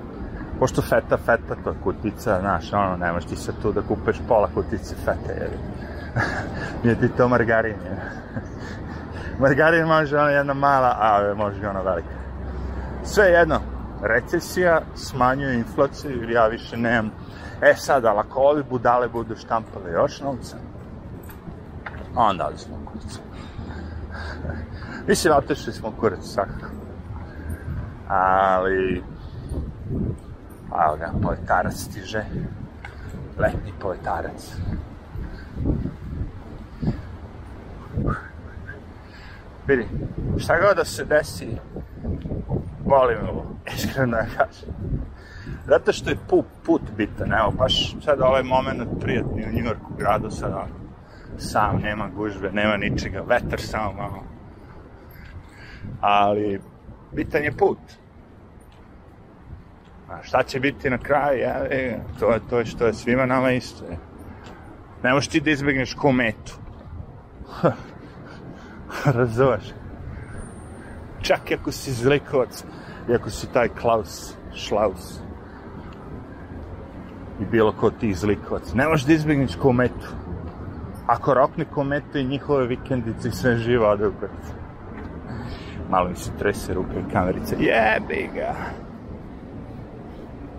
Pošto 0.58 0.82
feta, 0.82 1.16
feta, 1.16 1.56
to 1.64 1.70
je 1.70 1.76
kutica, 1.84 2.40
znaš, 2.40 2.72
ono, 2.72 2.96
nemaš 2.96 3.24
ti 3.24 3.36
sad 3.36 3.54
tu 3.62 3.72
da 3.72 3.82
kupeš 3.82 4.16
pola 4.28 4.48
kutice 4.54 4.94
fete, 4.94 5.32
jer 5.40 5.50
nije 6.84 7.00
ti 7.00 7.08
to 7.16 7.28
margarin, 7.28 7.76
je. 7.84 7.96
margarin 9.42 9.86
može 9.86 10.18
ono 10.18 10.28
jedna 10.28 10.54
mala, 10.54 10.96
a 11.00 11.34
može 11.36 11.68
ono 11.68 11.82
velika. 11.82 12.08
Sve 13.04 13.24
jedno, 13.24 13.60
recesija 14.02 14.80
smanjuje 14.94 15.54
inflaciju, 15.54 16.20
jer 16.20 16.30
ja 16.30 16.46
više 16.46 16.76
nemam 16.76 17.10
E 17.62 17.74
sad, 17.76 18.04
ali 18.04 18.18
ako 18.18 18.40
ovi 18.40 18.62
budale 18.70 19.08
budu 19.08 19.36
štampale 19.36 19.92
još 19.92 20.20
novca, 20.20 20.56
onda 22.14 22.46
li 22.52 22.58
smo 22.58 22.76
kurac. 22.84 23.20
Mislim, 25.08 25.34
otešli 25.36 25.72
smo 25.72 25.92
kurac, 26.00 26.24
svakako. 26.24 26.66
Ali, 28.08 29.02
evo 30.86 30.96
ga, 30.96 31.12
poetarac 31.22 31.74
stiže. 31.74 32.24
Letni 33.38 33.72
poetarac. 33.80 34.56
Vidi, 39.66 39.88
šta 40.38 40.60
god 40.60 40.76
da 40.76 40.84
se 40.84 41.04
desi, 41.04 41.48
volim 42.84 43.18
ovo, 43.30 43.46
iskreno 43.74 44.16
da 44.16 44.26
kažem. 44.36 44.74
Zato 45.66 45.92
što 45.92 46.10
je 46.10 46.16
put, 46.28 46.46
put 46.64 46.82
bitan, 46.96 47.32
evo, 47.32 47.50
baš 47.50 47.96
sad 48.04 48.20
ovaj 48.20 48.42
moment 48.42 49.00
prijatni 49.00 49.46
u 49.46 49.52
Njujorku 49.52 49.94
gradu, 49.98 50.30
sad 50.30 50.52
sam, 51.38 51.80
nema 51.82 52.08
gužbe, 52.08 52.52
nema 52.52 52.76
ničega, 52.76 53.20
vetar 53.20 53.60
samo 53.60 53.92
malo. 53.92 54.22
Ali, 56.00 56.60
bitan 57.12 57.42
je 57.42 57.52
put. 57.52 57.78
A 60.12 60.22
šta 60.22 60.42
će 60.42 60.60
biti 60.60 60.90
na 60.90 60.98
kraju, 60.98 61.40
ja, 61.40 61.64
e, 61.70 61.98
to 62.20 62.32
je 62.32 62.40
to 62.50 62.58
je 62.58 62.64
što 62.64 62.86
je 62.86 62.94
svima 62.94 63.26
nama 63.26 63.50
isto. 63.50 63.84
Je. 63.84 63.98
Ne 65.02 65.12
možeš 65.12 65.28
ti 65.28 65.40
da 65.40 65.50
izbegneš 65.50 65.94
kometu. 65.94 66.52
Razumeš? 69.18 69.64
Čak 71.22 71.40
ako 71.60 71.72
si 71.72 71.92
zlikovac, 71.92 72.64
i 73.08 73.14
ako 73.14 73.30
si 73.30 73.52
taj 73.52 73.68
Klaus 73.68 74.34
Schlaus 74.56 75.20
i 77.40 77.44
bilo 77.50 77.72
ko 77.72 77.90
ti 77.90 78.14
zlikovac. 78.14 78.74
Ne 78.74 78.88
možeš 78.88 79.06
da 79.06 79.12
izbjegneš 79.12 79.56
kometu. 79.56 80.08
Ako 81.06 81.34
rokne 81.34 81.64
kometu 81.64 82.18
i 82.18 82.24
njihove 82.24 82.66
vikendice 82.66 83.28
i 83.28 83.32
sve 83.32 83.56
živo 83.56 83.88
ode. 83.88 84.10
Malo 85.90 86.08
mi 86.08 86.16
se 86.16 86.30
trese 86.38 86.74
ruke 86.74 87.00
i 87.08 87.12
kamerice. 87.12 87.56
Jebi 87.58 88.30
ga! 88.34 88.54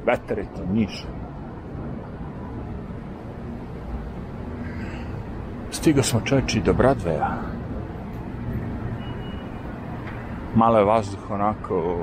To, 0.06 0.66
niš. 0.74 1.06
Stigo 5.72 6.04
smo 6.04 6.22
čovječi 6.22 6.62
do 6.62 6.74
Bradveja. 6.74 7.34
Malo 10.56 10.78
je 10.78 10.86
vazduh 10.86 11.32
onako 11.32 11.98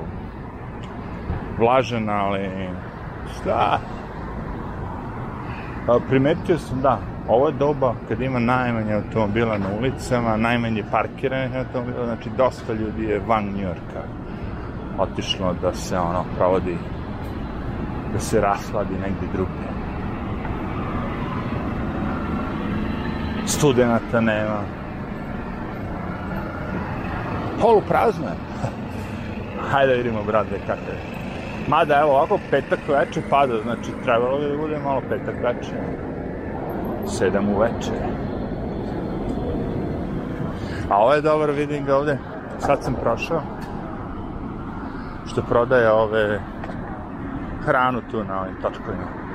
vlažen, 1.59 2.09
ali 2.09 2.51
šta? 3.35 3.79
primetio 6.09 6.59
sam 6.59 6.81
da, 6.81 6.99
ovo 7.29 7.47
je 7.47 7.53
doba 7.53 7.95
kad 8.09 8.21
ima 8.21 8.39
najmanje 8.39 8.95
automobila 8.95 9.59
na 9.59 9.67
ulicama, 9.79 10.37
najmanje 10.37 10.85
parkiranih 10.91 11.57
automobila, 11.57 12.05
znači 12.05 12.31
dosta 12.37 12.73
ljudi 12.73 13.05
je 13.05 13.23
van 13.27 13.45
Njorka 13.45 14.03
otišlo 14.99 15.55
da 15.63 15.75
se 15.75 15.99
ono 15.99 16.25
provodi, 16.37 16.77
da 18.13 18.21
se 18.21 18.41
rasladi 18.41 18.95
negde 18.95 19.27
drugde. 19.33 19.71
Studenata 23.47 24.21
nema, 24.21 24.61
Polu 27.61 27.83
prazno 27.89 28.27
je. 28.27 28.35
Hajde 29.71 29.93
da 29.93 29.97
vidimo, 29.97 30.23
brate, 30.23 30.61
kako 30.67 30.91
je. 30.91 30.99
Mada, 31.69 32.01
evo, 32.01 32.11
ovako 32.11 32.39
petak 32.51 32.79
veče 32.89 33.23
pada, 33.31 33.63
znači 33.63 33.91
trebalo 34.05 34.39
bi 34.39 34.49
da 34.49 34.57
bude 34.57 34.79
malo 34.79 35.03
petak 35.09 35.35
veče. 35.35 35.77
Sedam 37.07 37.49
u 37.49 37.59
veče. 37.59 37.93
A 40.91 40.99
ovo 40.99 41.15
je 41.15 41.21
dobar, 41.21 41.51
vidim 41.51 41.85
ga 41.85 41.97
ovde. 41.97 42.19
Sad 42.59 42.85
sam 42.85 42.95
prošao. 42.95 43.43
Što 45.27 45.43
prodaje 45.43 45.91
ove 45.91 46.41
hranu 47.65 48.03
tu 48.11 48.25
na 48.25 48.41
ovim 48.41 48.55
točkovima. 48.63 49.31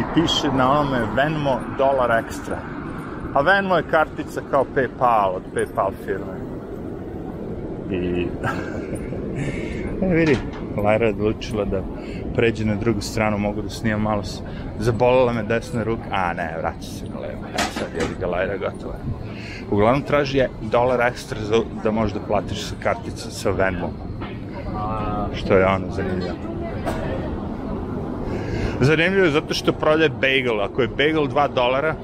I 0.00 0.02
piše 0.14 0.48
na 0.56 0.70
onome 0.70 0.98
Venmo 1.16 1.60
dolar 1.78 2.24
ekstra. 2.24 2.58
A 3.34 3.40
Venmo 3.40 3.76
je 3.76 3.82
kartica 3.90 4.40
kao 4.50 4.64
Paypal 4.74 5.34
od 5.36 5.42
Paypal 5.54 5.90
firme. 6.04 6.38
I... 7.90 8.28
e, 10.02 10.06
vidi, 10.18 10.38
Lajra 10.76 11.06
je 11.06 11.12
odlučila 11.12 11.64
da 11.64 11.82
pređe 12.34 12.64
na 12.64 12.74
drugu 12.74 13.00
stranu, 13.00 13.38
mogu 13.38 13.62
da 13.62 13.68
snimam 13.68 14.02
malo 14.02 14.24
s... 14.24 14.40
Zabolila 14.78 15.32
me 15.32 15.42
desna 15.42 15.82
ruka, 15.82 16.02
a 16.10 16.32
ne, 16.32 16.54
vraća 16.58 16.90
se 16.90 17.04
na 17.14 17.20
levo. 17.20 17.42
E, 17.54 17.58
sad 17.58 17.88
je 17.94 18.02
ga 18.20 18.26
Lajra 18.26 18.56
gotova. 18.56 18.94
Uglavnom 19.70 20.02
traži 20.02 20.38
je 20.38 20.50
dolar 20.62 21.00
ekstra 21.00 21.38
za, 21.40 21.56
da 21.84 21.90
možeš 21.90 22.14
da 22.14 22.20
platiš 22.20 22.62
sa 22.62 22.74
kartica 22.82 23.30
sa 23.30 23.50
Venmo. 23.50 23.90
Što 25.34 25.54
je 25.54 25.66
ono 25.66 25.90
zanimljivo. 25.90 26.47
Zanimljivo 28.80 29.24
je 29.24 29.30
zato 29.30 29.54
što 29.54 29.72
prodaje 29.72 30.08
bagel. 30.08 30.60
Ako 30.60 30.82
je 30.82 30.88
bagel 30.88 31.26
2 31.26 31.54
dolara, 31.54 31.94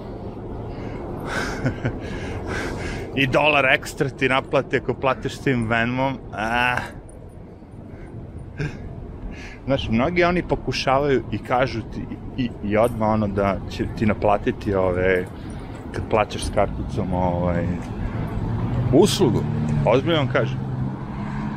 i 3.15 3.27
dolar 3.27 3.65
ekstra 3.65 4.09
ti 4.09 4.29
naplati 4.29 4.77
ako 4.77 4.95
platiš 4.95 5.39
tim 5.39 5.69
Venmom. 5.69 6.19
Ah. 6.33 6.79
Znaš, 9.65 9.89
mnogi 9.89 10.25
oni 10.25 10.43
pokušavaju 10.43 11.23
i 11.33 11.39
kažu 11.39 11.81
ti 11.81 12.01
i, 12.37 12.51
i 12.65 12.77
odmah 12.77 13.09
ono 13.09 13.27
da 13.27 13.57
će 13.71 13.87
ti 13.99 14.07
naplatiti 14.07 14.75
ove, 14.75 15.27
kad 15.93 16.03
plaćaš 16.11 16.45
s 16.45 16.51
karticom 16.55 17.15
ovaj, 17.15 17.67
uslugu. 18.93 19.43
Ozbiljno 19.87 20.19
vam 20.19 20.29
kažem. 20.29 20.59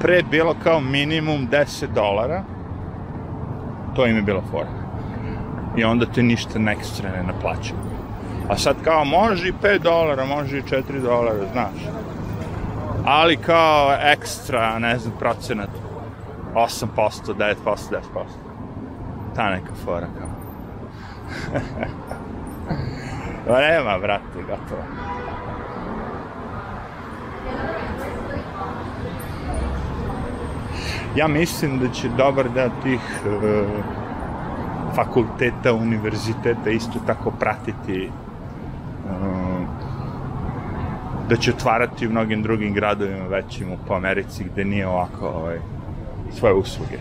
Pre 0.02 0.24
bilo 0.32 0.56
kao 0.64 0.80
minimum 0.80 1.48
10 1.52 1.94
dolara, 1.96 2.44
to 3.96 4.08
im 4.08 4.16
je 4.16 4.22
bila 4.22 4.42
fora. 4.52 4.77
I 5.78 5.84
onda 5.84 6.06
te 6.06 6.24
ništa 6.24 6.60
ekstra 6.72 7.10
ne 7.12 7.24
naplaćaju. 7.24 7.80
A 8.50 8.58
sad 8.58 8.76
kao 8.84 9.06
može 9.06 9.48
i 9.48 9.54
5 9.64 9.80
dolara, 9.80 10.26
može 10.26 10.58
i 10.58 10.62
4 10.62 11.02
dolara, 11.02 11.52
znaš. 11.52 11.94
Ali 13.06 13.38
kao 13.38 13.94
ekstra, 14.02 14.80
ne 14.80 14.98
znam, 15.00 15.14
procenat 15.20 15.70
8%, 16.54 16.86
9%, 16.96 17.56
10%. 17.66 18.00
Ta 19.36 19.50
neka 19.50 19.74
fora 19.86 20.08
kao. 20.20 20.28
Nema, 23.60 23.98
brate, 23.98 24.42
gotovo. 24.48 24.84
Ja 31.16 31.28
mislim 31.28 31.80
da 31.80 31.90
će 31.90 32.10
dobar 32.10 32.50
deo 32.50 32.70
tih 32.84 33.02
uh, 33.26 34.07
fakulteta, 34.98 35.74
univerziteta 35.74 36.70
isto 36.70 37.00
tako 37.06 37.32
pratiti 37.32 38.10
uh, 38.10 39.68
da 41.30 41.36
će 41.36 41.52
otvarati 41.52 42.08
u 42.08 42.10
mnogim 42.10 42.42
drugim 42.44 42.74
gradovima 42.74 43.28
većim 43.28 43.68
po 43.88 43.94
Americi 43.94 44.44
gde 44.44 44.66
nije 44.66 44.88
ovako 44.88 45.28
ovaj, 45.28 45.60
svoje 46.32 46.54
usluge. 46.54 46.98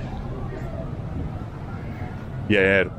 Jer 2.48 2.90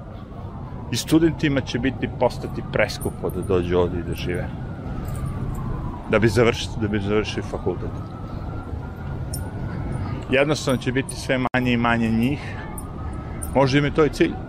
i 0.91 0.95
studentima 0.95 1.61
će 1.61 1.79
biti 1.79 2.09
postati 2.19 2.63
preskupo 2.73 3.29
da 3.29 3.41
dođu 3.41 3.77
ovdje 3.77 3.99
i 3.99 4.03
da 4.03 4.13
žive. 4.13 4.47
Da 6.09 6.19
bi 6.19 6.27
završili, 6.27 6.75
da 6.81 6.87
bi 6.87 6.99
završili 6.99 7.45
fakultet. 7.51 7.91
Jednostavno 10.29 10.81
će 10.81 10.91
biti 10.91 11.15
sve 11.15 11.37
manje 11.37 11.73
i 11.73 11.77
manje 11.77 12.09
njih. 12.09 12.55
Možda 13.55 13.77
im 13.77 13.85
je 13.85 13.93
to 13.93 14.05
i 14.05 14.09
cilj. 14.09 14.46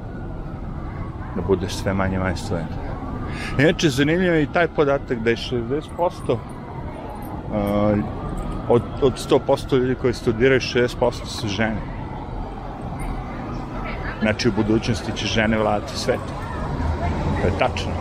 Da 1.38 1.42
bude 1.46 1.68
sve 1.68 1.94
manje 1.94 2.18
manje 2.18 2.36
studenta. 2.36 2.74
Inače, 3.58 3.88
zanimljiv 3.88 4.34
je 4.34 4.42
i 4.42 4.52
taj 4.52 4.68
podatak 4.68 5.18
da 5.18 5.30
je 5.30 5.36
60% 5.36 6.32
uh, 6.32 6.38
od, 8.68 8.82
od 9.02 9.28
100% 9.48 9.78
ljudi 9.78 9.94
koji 9.94 10.14
studiraju, 10.14 10.60
60% 10.60 11.24
su 11.24 11.48
žene. 11.48 11.76
Znači, 14.20 14.48
u 14.48 14.52
budućnosti 14.52 15.12
će 15.12 15.26
žene 15.26 15.58
vladati 15.58 15.98
svetom. 15.98 16.34
To 17.40 17.46
je 17.46 17.58
tačno. 17.58 17.92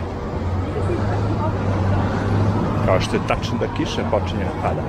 Kao 2.86 3.00
što 3.00 3.16
je 3.16 3.22
tačno 3.28 3.58
da 3.58 3.74
kiša 3.76 4.02
počinje 4.10 4.44
da 4.44 4.62
pada. 4.62 4.82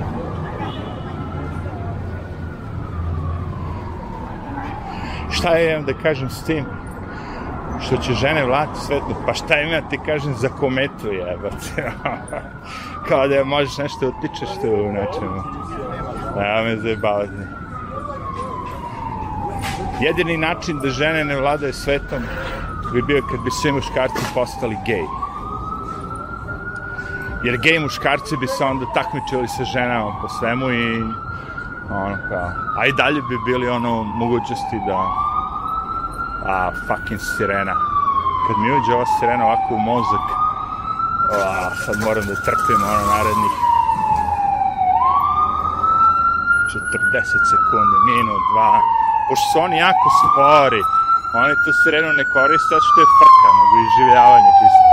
Šta 5.30 5.50
je, 5.50 5.82
da 5.82 5.92
kažem, 6.02 6.30
s 6.30 6.44
tim? 6.44 6.64
Što 7.86 7.96
će 7.96 8.14
žene 8.14 8.44
vladati 8.44 8.80
svetom? 8.80 9.14
Pa 9.26 9.34
šta 9.34 9.60
ima 9.60 9.88
ti 9.88 9.98
kažem 10.06 10.34
za 10.34 10.48
kometu 10.48 11.06
jebate? 11.12 11.92
Kao 13.08 13.28
da 13.28 13.44
možeš 13.44 13.78
nešto 13.78 14.08
utičeš 14.08 14.48
tu 14.62 14.68
u 14.68 14.92
nečemu. 14.92 15.42
Ja 16.36 16.62
me 16.62 16.76
zajebavati 16.76 17.32
jedini 20.00 20.36
način 20.36 20.78
da 20.78 20.88
žene 20.88 21.24
ne 21.24 21.36
vladaju 21.36 21.72
svetom 21.72 22.22
bi 22.92 23.02
bio 23.02 23.22
kad 23.30 23.40
bi 23.40 23.50
svi 23.50 23.72
muškarci 23.72 24.24
postali 24.34 24.76
gej. 24.86 25.04
Jer 27.44 27.56
gej 27.56 27.78
muškarci 27.78 28.36
bi 28.36 28.46
se 28.46 28.64
onda 28.64 28.86
takmičili 28.94 29.48
sa 29.48 29.64
ženama 29.64 30.12
po 30.22 30.28
svemu 30.28 30.70
i 30.70 31.02
ono 31.90 32.16
kao, 32.28 32.48
a 32.78 32.86
i 32.86 32.92
dalje 32.92 33.20
bi 33.22 33.36
bili 33.46 33.68
ono 33.68 34.02
mogućnosti 34.02 34.76
da 34.86 35.29
a 36.46 36.70
fucking 36.86 37.20
sirena 37.20 37.74
kad 38.46 38.54
mi 38.58 38.72
uđe 38.76 38.94
ova 38.94 39.06
sirena 39.18 39.44
ovako 39.44 39.74
u 39.74 39.78
mozak 39.78 40.26
a, 41.36 41.70
sad 41.84 41.96
moram 42.06 42.24
da 42.26 42.34
trpim 42.34 42.80
ono 42.92 43.02
narednih 43.12 43.54
40 46.70 47.50
sekundi, 47.52 47.96
minut, 48.10 48.42
dva, 48.52 48.80
pošto 49.28 49.44
su 49.52 49.56
oni 49.66 49.76
jako 49.86 50.08
spori, 50.20 50.82
oni 51.42 51.54
tu 51.64 51.70
sirenu 51.82 52.08
ne 52.20 52.24
koriste 52.34 52.74
što 52.86 52.98
je 53.02 53.12
frka, 53.18 53.48
nego 53.58 53.74
iživljavanje, 53.88 54.50
čisto. 54.58 54.84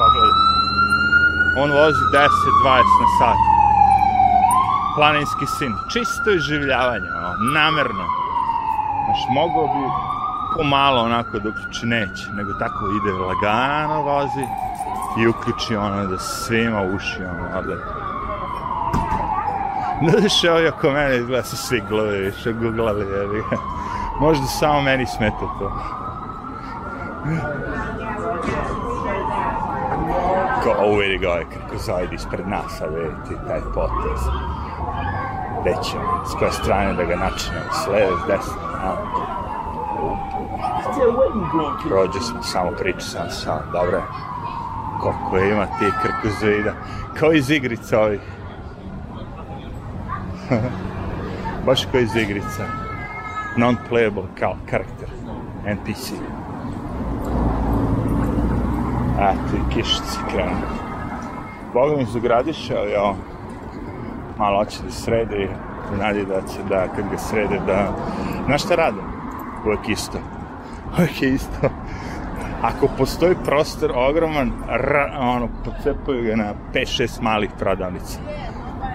Pogledaj. 0.00 0.36
On 1.62 1.68
vozi 1.80 2.04
10-20 2.12 3.02
na 3.02 3.08
sat. 3.18 3.40
Planinski 4.96 5.46
sin. 5.56 5.72
Čisto 5.92 6.28
iživljavanje, 6.30 7.08
ono, 7.18 7.30
namerno. 7.58 8.06
Znaš, 9.04 9.20
mogao 9.38 9.66
bi 9.74 9.82
pomalo 10.56 11.02
onako 11.02 11.38
da 11.38 11.48
uključi 11.48 11.86
neće, 11.86 12.30
nego 12.32 12.52
tako 12.52 12.84
ide 12.88 13.12
lagano 13.12 14.02
vozi 14.02 14.46
i 15.20 15.26
uključi 15.26 15.76
ono 15.76 16.06
da 16.06 16.18
svima 16.18 16.82
uši 16.82 17.24
ono 17.24 17.58
odleti. 17.58 17.88
Znaš, 20.08 20.44
ovi 20.44 20.68
oko 20.68 20.90
mene 20.90 21.16
izgleda 21.16 21.42
su 21.42 21.56
svi 21.56 21.82
gluvi, 21.88 22.32
što 22.40 22.52
googlali, 22.52 23.06
jebi 23.06 23.42
Možda 24.20 24.46
samo 24.46 24.80
meni 24.80 25.06
smeta 25.06 25.38
to. 25.58 25.72
Ko, 30.62 30.70
ovo 30.78 30.98
vidi 30.98 31.18
ga 31.18 31.28
ovaj 31.28 31.44
kako 31.44 31.76
zajedi 31.76 32.14
ispred 32.14 32.48
nas, 32.48 32.80
a 32.80 32.86
vidite 32.86 33.46
taj 33.48 33.60
potez. 33.74 34.20
Gde 35.60 35.74
ćemo, 35.90 36.24
s 36.26 36.34
koje 36.38 36.52
strane 36.52 36.94
da 36.94 37.04
ga 37.04 37.16
načinemo, 37.16 37.72
s 37.84 37.86
leve, 37.86 38.12
s 38.24 38.26
desne, 38.26 38.62
a? 38.82 39.41
Prođe 41.88 42.20
smo, 42.20 42.42
samo 42.42 42.70
priču 42.70 43.00
sam 43.00 43.30
sam, 43.30 43.58
dobro 43.72 43.96
je. 43.96 44.02
Koliko 45.00 45.38
ima 45.38 45.66
ti 45.66 45.90
krkozoida, 46.02 46.72
kao 47.18 47.32
iz 47.32 47.50
igrica 47.50 48.00
ovih. 48.00 48.20
Baš 51.66 51.84
kao 51.92 52.00
iz 52.00 52.16
igrica. 52.16 52.66
Non-playable 53.56 54.26
kao 54.40 54.56
karakter. 54.70 55.08
NPC. 55.66 56.12
A, 59.20 59.32
ti 59.32 59.74
kišici 59.74 60.18
krenu. 60.30 60.56
Boga 61.72 61.96
mi 61.96 62.04
zagradiše, 62.04 62.74
ali 62.76 62.94
ovo, 62.94 63.16
malo 64.38 64.58
hoće 64.58 64.82
da 64.82 64.90
sredi, 64.90 65.48
nadi 65.98 66.24
da 66.24 66.40
će 66.40 66.62
da, 66.68 66.88
kad 66.96 67.10
ga 67.10 67.18
srede, 67.18 67.60
da... 67.66 67.88
Znaš 68.46 68.64
šta 68.64 68.74
radim? 68.74 69.04
Uvijek 69.66 69.88
isto. 69.88 70.18
Uvijek 70.98 71.22
je 71.22 71.34
isto. 71.34 71.70
Ako 72.62 72.88
postoji 72.98 73.36
prostor 73.44 73.92
ogroman, 73.94 74.52
ra, 74.68 75.18
ono, 75.20 75.48
pocepaju 75.64 76.22
ga 76.24 76.36
na 76.36 76.54
5-6 76.74 77.22
malih 77.22 77.50
prodavnica. 77.58 78.18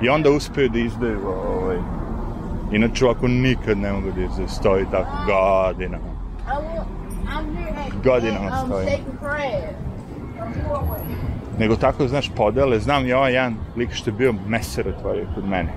I 0.02 0.10
onda 0.10 0.30
uspeju 0.30 0.70
da 0.70 0.80
izdaju 0.80 1.20
ovaj, 1.28 1.78
Inače 2.72 3.06
ovako 3.06 3.28
nikad 3.28 3.78
ne 3.78 3.92
mogu 3.92 4.12
da 4.16 4.22
izdaju, 4.22 4.48
stoji 4.48 4.86
tako 4.92 5.12
godinama. 5.26 6.06
Godinama 8.04 8.58
stoji. 8.66 8.88
Nego 11.60 11.76
tako, 11.76 12.08
znaš, 12.08 12.32
podele, 12.36 12.80
znam 12.80 13.06
i 13.08 13.14
ovaj 13.14 13.34
jedan 13.34 13.56
lik 13.76 13.94
što 13.94 14.10
je 14.10 14.14
bio 14.14 14.34
meser 14.48 14.88
otvorio 14.90 15.28
kod 15.36 15.46
mene. 15.46 15.74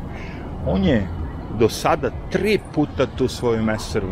On 0.66 0.84
je 0.84 1.06
do 1.58 1.68
sada 1.68 2.10
tri 2.30 2.58
puta 2.74 3.06
tu 3.06 3.28
svoju 3.28 3.62
meseru. 3.62 4.08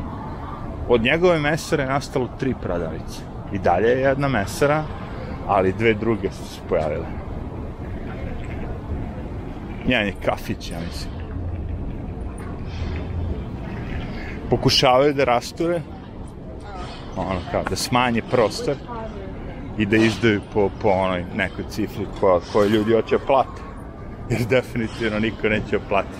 Od 0.89 1.03
njegove 1.03 1.39
mesere 1.39 1.83
je 1.83 1.89
nastalo 1.89 2.29
tri 2.39 2.55
prodavnice. 2.63 3.21
I 3.53 3.59
dalje 3.59 3.89
je 3.89 4.01
jedna 4.01 4.29
mesera, 4.29 4.85
ali 5.47 5.73
dve 5.73 5.95
druge 5.95 6.31
su 6.31 6.55
se 6.55 6.61
pojavile. 6.69 7.07
Jedan 9.87 10.07
je 10.07 10.15
kafić, 10.25 10.71
ja 10.71 10.79
mislim. 10.81 11.13
Pokušavaju 14.51 15.15
da 15.15 15.25
rasture, 15.25 15.81
ono 17.17 17.41
kao, 17.51 17.63
da 17.71 17.77
smanje 17.77 18.23
prostor 18.31 18.77
i 19.79 19.87
da 19.87 19.97
izdaju 19.97 20.41
po, 20.55 20.71
po 20.83 20.89
onoj 20.89 21.25
nekoj 21.35 21.65
cifri 21.71 22.07
koja, 22.21 22.41
koju 22.53 22.71
ljudi 22.71 22.93
hoće 22.93 23.19
plate. 23.27 23.63
Jer 24.31 24.47
definitivno 24.47 25.19
niko 25.19 25.49
neće 25.49 25.79
da 25.79 25.85
plati. 25.89 26.19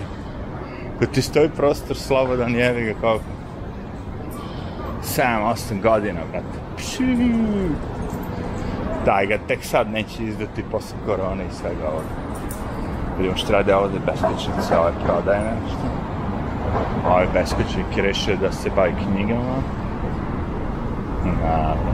Kad 0.99 1.11
ti 1.11 1.21
stoji 1.21 1.49
prostor 1.49 1.97
slobodan, 1.97 2.55
jevi 2.55 2.83
ga 2.83 2.93
kao 3.01 3.19
7-8 5.03 5.81
godina, 5.81 6.19
brate. 6.31 6.59
Daj 9.05 9.25
ga, 9.25 9.37
tek 9.47 9.63
sad 9.63 9.91
neće 9.91 10.23
izdati 10.23 10.63
posle 10.71 10.97
korone 11.05 11.43
i 11.45 11.53
svega 11.53 11.87
ovoga. 11.87 12.29
Vidimo 13.17 13.37
što 13.37 13.53
rade 13.53 13.75
ovde 13.75 13.99
beskućnici, 14.05 14.73
ovaj 14.79 14.91
prodaje 15.05 15.39
nešto. 15.39 15.87
Ovaj 17.09 17.27
beskućnik 17.33 17.97
je 17.97 18.03
rešio 18.03 18.35
da 18.35 18.51
se 18.51 18.69
bavi 18.75 18.93
knjigama. 19.05 19.55
Naravno. 21.43 21.91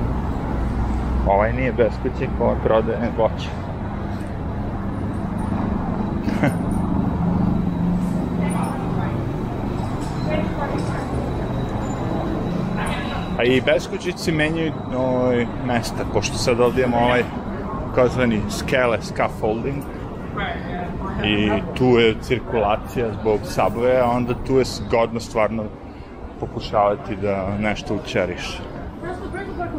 Ovaj 1.27 1.53
nije 1.53 1.73
beskućnik, 1.73 2.29
ovaj 2.39 2.55
prodaje 2.63 3.11
voće. 3.17 3.64
I 13.45 13.61
beskućici 13.61 14.31
menjaju 14.31 14.73
ovaj, 14.95 15.45
mesta, 15.67 16.05
pošto 16.13 16.37
sad 16.37 16.59
ovdje 16.59 16.85
imamo 16.85 17.05
ovaj 17.05 17.23
kozvani 17.95 18.41
skele 18.49 18.97
scaffolding 19.01 19.83
i 21.23 21.49
tu 21.77 21.85
je 21.85 22.15
cirkulacija 22.21 23.11
zbog 23.21 23.39
subwaya, 23.43 24.01
a 24.03 24.09
onda 24.09 24.33
tu 24.47 24.57
je 24.57 24.65
zgodno 24.65 25.19
stvarno 25.19 25.63
pokušavati 26.39 27.15
da 27.15 27.57
nešto 27.59 27.95
učeriš. 27.95 28.59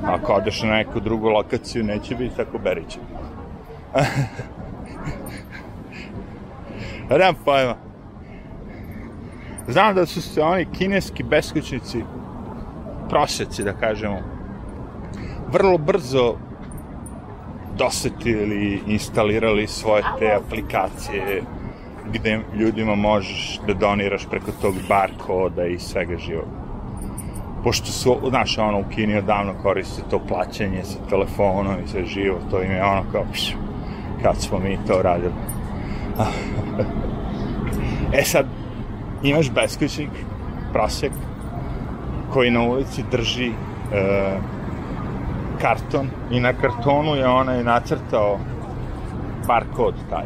Ako 0.04 0.32
odeš 0.32 0.62
na 0.62 0.70
neku 0.70 1.00
drugu 1.00 1.28
lokaciju, 1.28 1.84
neće 1.84 2.14
biti 2.14 2.36
tako 2.36 2.58
beriće. 2.58 2.98
Nemam 7.10 7.34
pojma. 7.44 7.74
Znam 9.68 9.94
da 9.94 10.06
su 10.06 10.22
se 10.22 10.42
oni 10.42 10.66
kineski 10.78 11.22
beskućnici 11.22 12.02
prosjeci, 13.08 13.64
da 13.64 13.72
kažemo, 13.72 14.18
vrlo 15.52 15.78
brzo 15.78 16.34
dosetili 17.78 18.56
i 18.56 18.92
instalirali 18.92 19.66
svoje 19.66 20.02
te 20.18 20.34
aplikacije 20.34 21.42
gde 22.12 22.40
ljudima 22.54 22.94
možeš 22.94 23.60
da 23.66 23.74
doniraš 23.74 24.26
preko 24.30 24.50
tog 24.62 24.74
barkoda 24.88 25.66
i 25.66 25.78
svega 25.78 26.18
živog. 26.18 26.46
Pošto 27.64 27.86
su, 27.86 28.16
znaš, 28.28 28.58
ono, 28.58 28.80
u 28.80 28.84
Kini 28.94 29.18
odavno 29.18 29.54
koriste 29.62 30.02
to 30.10 30.20
plaćanje 30.28 30.84
sa 30.84 30.98
telefonom 31.08 31.74
i 31.84 31.88
sve 31.88 32.04
živo, 32.04 32.38
to 32.50 32.62
im 32.62 32.70
je 32.70 32.84
ono 32.84 33.02
kao, 33.12 33.24
pš, 33.32 33.54
kad 34.22 34.36
smo 34.36 34.58
mi 34.58 34.78
to 34.86 35.02
radili. 35.02 35.32
e 38.20 38.24
sad, 38.24 38.46
imaš 39.22 39.50
beskućnik, 39.50 40.10
prosjek, 40.72 41.12
koji 42.36 42.50
na 42.50 42.62
ulici 42.62 43.04
drži 43.10 43.46
e, 43.48 43.52
karton 45.60 46.08
i 46.30 46.40
na 46.40 46.52
kartonu 46.52 47.14
je 47.14 47.28
onaj 47.28 47.64
nacrtao 47.64 48.38
barkod 49.46 49.94
taj 50.10 50.24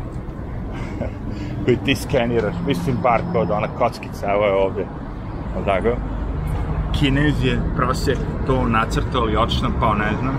koji 1.64 1.76
ti 1.76 1.94
skeniraš, 1.94 2.54
mislim 2.66 2.96
barkod, 3.02 3.50
ona 3.50 3.68
kockica, 3.78 4.32
evo 4.32 4.44
je 4.44 4.52
ovde, 4.52 4.86
tako? 5.64 5.88
Kinez 6.98 7.44
je 7.44 7.60
prosjek 7.76 8.18
to 8.46 8.68
nacrtao 8.68 9.22
ili 9.22 9.36
odštampao, 9.36 9.94
ne 9.94 10.10
znam. 10.20 10.34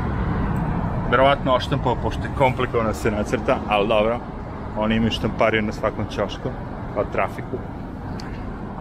Verovatno 1.11 1.53
odštampao, 1.53 1.95
pošto 2.03 2.23
je 2.23 2.35
komplikovano 2.37 2.89
da 2.89 2.93
se 2.93 3.11
nacrta, 3.11 3.57
ali 3.67 3.87
dobro. 3.87 4.19
Oni 4.77 4.95
imaju 4.95 5.11
štampariju 5.11 5.61
na 5.61 5.71
svakom 5.71 6.05
ćošku, 6.09 6.49
kao 6.95 7.03
trafiku. 7.13 7.57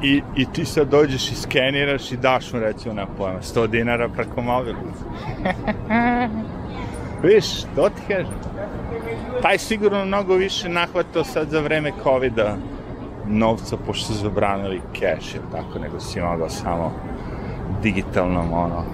I, 0.02 0.22
I 0.36 0.46
ti 0.52 0.64
sad 0.64 0.88
dođeš 0.88 1.32
i 1.32 1.34
skeniraš 1.34 2.12
i 2.12 2.16
daš 2.16 2.52
mu 2.52 2.60
recimo, 2.60 2.94
nema 2.94 3.08
pojma, 3.18 3.40
100 3.40 3.66
dinara 3.66 4.08
preko 4.08 4.42
mobila. 4.42 4.78
Viš, 7.22 7.62
to 7.76 7.88
ti 7.88 8.02
kažem. 8.08 8.34
Taj 9.42 9.58
sigurno 9.58 10.04
mnogo 10.04 10.34
više 10.34 10.68
nahvatao 10.68 11.24
sad 11.24 11.48
za 11.48 11.60
vreme 11.60 11.92
COVID-a 12.02 12.56
novca, 13.28 13.76
pošto 13.86 14.06
su 14.06 14.14
zabranili 14.14 14.80
cash, 14.92 15.34
ili 15.34 15.44
tako, 15.52 15.78
nego 15.78 16.00
si 16.00 16.20
mogao 16.20 16.48
samo 16.48 16.92
digitalnom, 17.82 18.52
ono, 18.52 18.84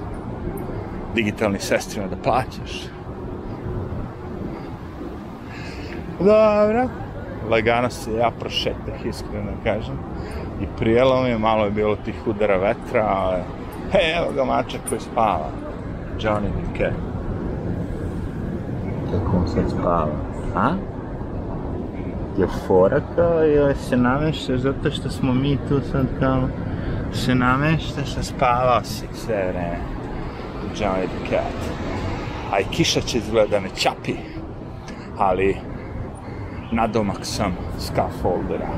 digitalnim 1.14 1.61
sestrima 1.61 2.07
da 2.07 2.16
plaćaš. 2.16 2.83
Dobro. 6.19 6.88
Lagano 7.51 7.90
se 7.90 8.12
ja 8.12 8.31
prošetah, 8.40 9.07
iskreno 9.07 9.53
kažem. 9.64 9.99
I 10.61 10.66
prijelo 10.79 11.23
mi 11.23 11.29
je, 11.29 11.38
malo 11.38 11.64
je 11.64 11.71
bilo 11.71 11.97
tih 11.97 12.27
udara 12.27 12.57
vetra, 12.57 13.07
ali... 13.16 13.42
He, 13.92 13.99
evo 14.16 14.33
ga 14.35 14.45
mačak 14.45 14.81
koji 14.88 15.01
spava. 15.01 15.51
Johnny 16.19 16.79
Cat. 16.79 16.92
Kako 19.11 19.37
on 19.37 19.49
sad 19.49 19.71
spava? 19.71 20.09
A? 20.55 20.73
Je 22.38 22.47
fora 22.66 23.01
kao 23.16 23.47
ili 23.47 23.75
se 23.75 23.97
namešta 23.97 24.57
zato 24.57 24.90
što 24.90 25.11
smo 25.11 25.35
mi 25.35 25.59
tu 25.69 25.81
sad 25.92 26.07
kao 26.21 26.42
se 27.12 27.35
namešta 27.35 28.05
sa 28.05 28.23
spavao 28.23 28.85
si 28.85 29.07
sve 29.14 29.49
vreme. 29.49 29.79
Johnny 30.77 31.31
Cat. 31.31 31.77
A 32.53 32.61
i 32.61 32.64
kiša 32.64 33.01
će 33.01 33.19
izgleda 33.19 33.49
da 33.51 33.61
me 33.61 33.69
čapi. 33.69 34.14
Ali 35.19 35.57
nadomak 36.73 37.19
sam 37.23 37.57
scaffoldera. 37.79 38.69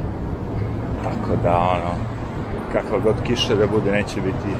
Tako 1.09 1.37
da, 1.42 1.59
ono, 1.59 1.94
kakva 2.73 2.99
god 2.99 3.23
kiša 3.27 3.55
da 3.55 3.66
bude, 3.66 3.92
neće 3.92 4.21
biti 4.21 4.57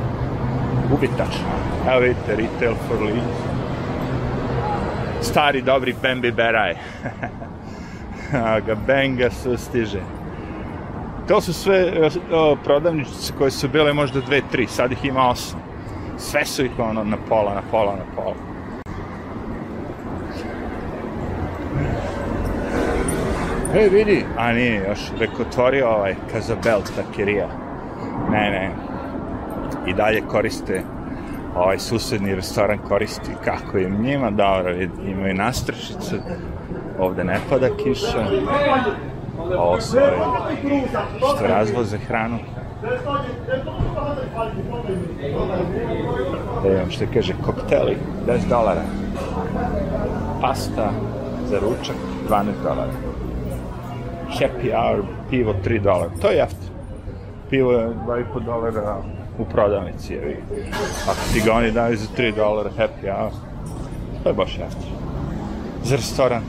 ubitačna. 0.95 1.55
Evo 1.89 2.01
vidite, 2.01 2.37
retail 2.37 2.75
for 2.89 3.03
leads. 3.03 3.59
Stari, 5.21 5.63
dobri 5.63 5.95
Bambi 6.03 6.33
Beraj. 6.33 6.75
ga 8.67 8.75
Benga 8.87 9.31
su 9.31 9.57
stiže. 9.57 10.01
To 11.29 11.41
su 11.41 11.53
sve 11.53 12.09
o, 12.33 12.57
prodavnice 12.65 13.33
koje 13.39 13.51
su 13.51 13.69
bile 13.69 13.93
možda 13.93 14.21
dve, 14.21 14.43
tri, 14.53 14.67
sad 14.67 14.93
ih 14.93 15.05
ima 15.05 15.29
osam. 15.29 15.61
Sve 16.19 16.45
su 16.45 16.65
ih 16.65 16.79
ono 16.79 17.05
na 17.05 17.17
pola, 17.29 17.55
na 17.55 17.63
pola, 17.71 17.97
na 17.97 18.05
pola. 18.17 18.35
E, 23.75 23.89
vidi, 23.89 24.25
a 24.39 24.53
nije 24.53 24.85
još, 24.89 25.01
reko 25.19 25.43
otvorio 25.43 25.89
ovaj 25.89 26.15
Kazabel 26.33 26.81
takerija. 26.97 27.49
Ne, 28.31 28.51
ne, 28.51 28.71
i 29.87 29.95
dalje 29.95 30.21
koriste 30.21 30.83
ovaj 31.57 31.79
susedni 31.79 32.35
restoran 32.35 32.79
koristi 32.89 33.31
kako 33.45 33.79
im 33.79 34.03
njima 34.03 34.31
dobro, 34.31 34.75
imaju 35.07 35.35
nastrašice, 35.35 36.17
ovde 36.99 37.25
ne 37.25 37.41
pada 37.51 37.69
kiša, 37.85 38.27
ovo 39.59 39.81
su 39.81 39.97
što 41.17 41.47
razvoze 41.47 41.99
hranu. 41.99 42.39
Da 46.63 46.69
imam 46.69 46.91
što 46.91 47.05
kaže, 47.15 47.35
kokteli, 47.45 47.97
10 48.27 48.49
dolara. 48.49 48.83
Pasta 50.41 50.91
za 51.47 51.59
ručak, 51.59 51.97
12 52.29 52.45
dolara. 52.63 53.08
Happy 54.29 54.73
hour, 54.73 55.05
pivo 55.31 55.55
3 55.65 55.81
dolara. 55.81 56.11
To 56.21 56.29
je 56.29 56.37
jeftino. 56.37 56.73
Pivo 57.51 57.73
je 57.73 57.89
2,5 57.89 58.45
dolara 58.45 58.97
u 59.39 59.45
prodavnici. 59.45 60.15
Je. 60.15 60.43
Ako 61.09 61.21
ti 61.33 61.41
ga 61.47 61.55
oni 61.55 61.71
daju 61.71 61.97
za 61.97 62.07
3 62.17 62.35
dolara 62.35 62.71
happy 62.79 63.17
hour, 63.17 63.33
to 64.23 64.29
je 64.29 64.35
baš 64.35 64.59
jeftino. 64.59 64.97
Za 65.85 65.97
restoran. 65.97 66.43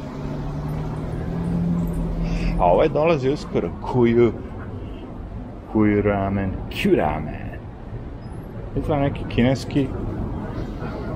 A 2.60 2.66
ovaj 2.66 2.90
dolazi 2.90 3.30
uskoro, 3.30 3.70
kuju. 3.82 4.34
kuj 5.74 6.02
ramen, 6.02 6.52
kju 6.70 6.96
ramen. 6.96 7.50
Izgleda 8.78 9.02
neki 9.02 9.24
kineski, 9.30 9.88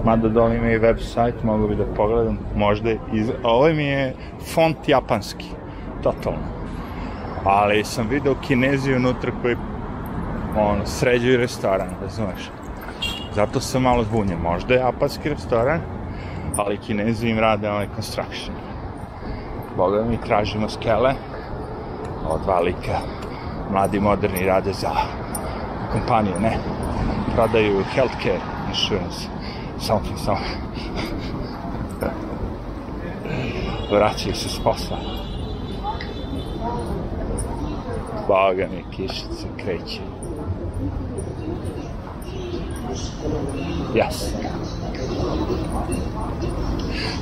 mada 0.05 0.30
dole 0.30 0.57
ima 0.57 0.72
i 0.72 0.80
website, 0.80 1.43
mogu 1.43 1.68
bi 1.68 1.76
da 1.76 1.86
pogledam, 1.95 2.38
možda 2.55 2.91
iz... 3.14 3.32
Ovo 3.43 3.68
mi 3.68 3.86
je 3.86 4.14
font 4.53 4.78
japanski, 4.88 5.45
totalno. 6.04 6.39
Ali 7.45 7.84
sam 7.84 8.08
video 8.08 8.36
kinezi 8.36 8.93
unutra 8.93 9.32
koji 9.41 9.56
ono, 10.58 10.86
sređuju 10.86 11.38
restoran, 11.38 11.89
razumeš? 12.01 12.49
Zato 13.36 13.60
sam 13.60 13.82
malo 13.82 14.04
zbunjen. 14.04 14.39
Možda 14.43 14.74
je 14.74 14.80
japanski 14.80 15.30
restoran, 15.30 15.82
ali 16.58 16.78
kinezi 16.78 17.30
im 17.30 17.39
rade 17.39 17.72
ovaj 17.72 17.88
construction. 17.95 18.56
Boga 19.78 20.04
mi 20.04 20.18
tražimo 20.18 20.70
skele, 20.70 21.14
ova 22.26 22.38
dva 22.43 22.60
lika, 22.60 22.99
mladi 23.72 23.99
moderni 23.99 24.45
rade 24.45 24.74
za 24.74 24.91
kompaniju, 25.91 26.39
ne, 26.41 26.58
prodaju 27.36 27.84
healthcare 27.95 28.39
insurance, 28.70 29.28
something, 29.80 30.18
something. 30.18 30.64
Vraćaju 33.91 34.36
se 34.36 34.49
s 34.49 34.60
posla. 34.64 35.12
Boga 38.28 38.67
mi, 38.67 38.84
kišica 38.91 39.47
kreće. 39.57 39.99
Yes. 43.93 44.32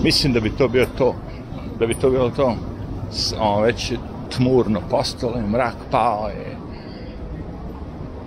Mislim 0.04 0.34
da 0.34 0.40
bi 0.40 0.50
to 0.50 0.68
bio 0.68 0.86
to. 0.98 1.16
Da 1.80 1.88
bi 1.88 1.94
to 1.94 2.10
bilo 2.10 2.30
to. 2.30 2.56
S- 3.12 3.34
On 3.40 3.64
već 3.64 3.94
tmurno 4.30 4.82
postalo 4.90 5.42
mrak 5.42 5.76
pao 5.92 6.28
je. 6.28 6.58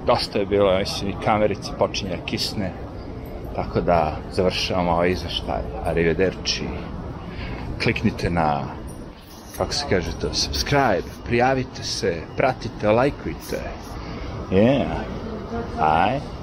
Dosta 0.06 0.38
je 0.38 0.46
bilo, 0.46 0.78
mislim, 0.78 1.10
i 1.10 1.24
kamerice 1.24 1.70
počinje 1.78 2.10
da 2.10 2.24
kisne. 2.24 2.72
Tako 3.54 3.80
da 3.80 4.16
završavamo 4.32 4.90
ovaj 4.90 5.10
izveštaj. 5.10 5.60
Arrivederci. 5.84 6.62
Kliknite 7.82 8.30
na 8.30 8.60
kako 9.56 9.72
se 9.72 9.84
kaže 9.90 10.12
to, 10.20 10.34
subscribe, 10.34 11.08
prijavite 11.26 11.82
se, 11.84 12.22
pratite, 12.36 12.88
lajkujte. 12.88 13.60
Yeah. 14.50 14.86
Aj. 15.80 16.33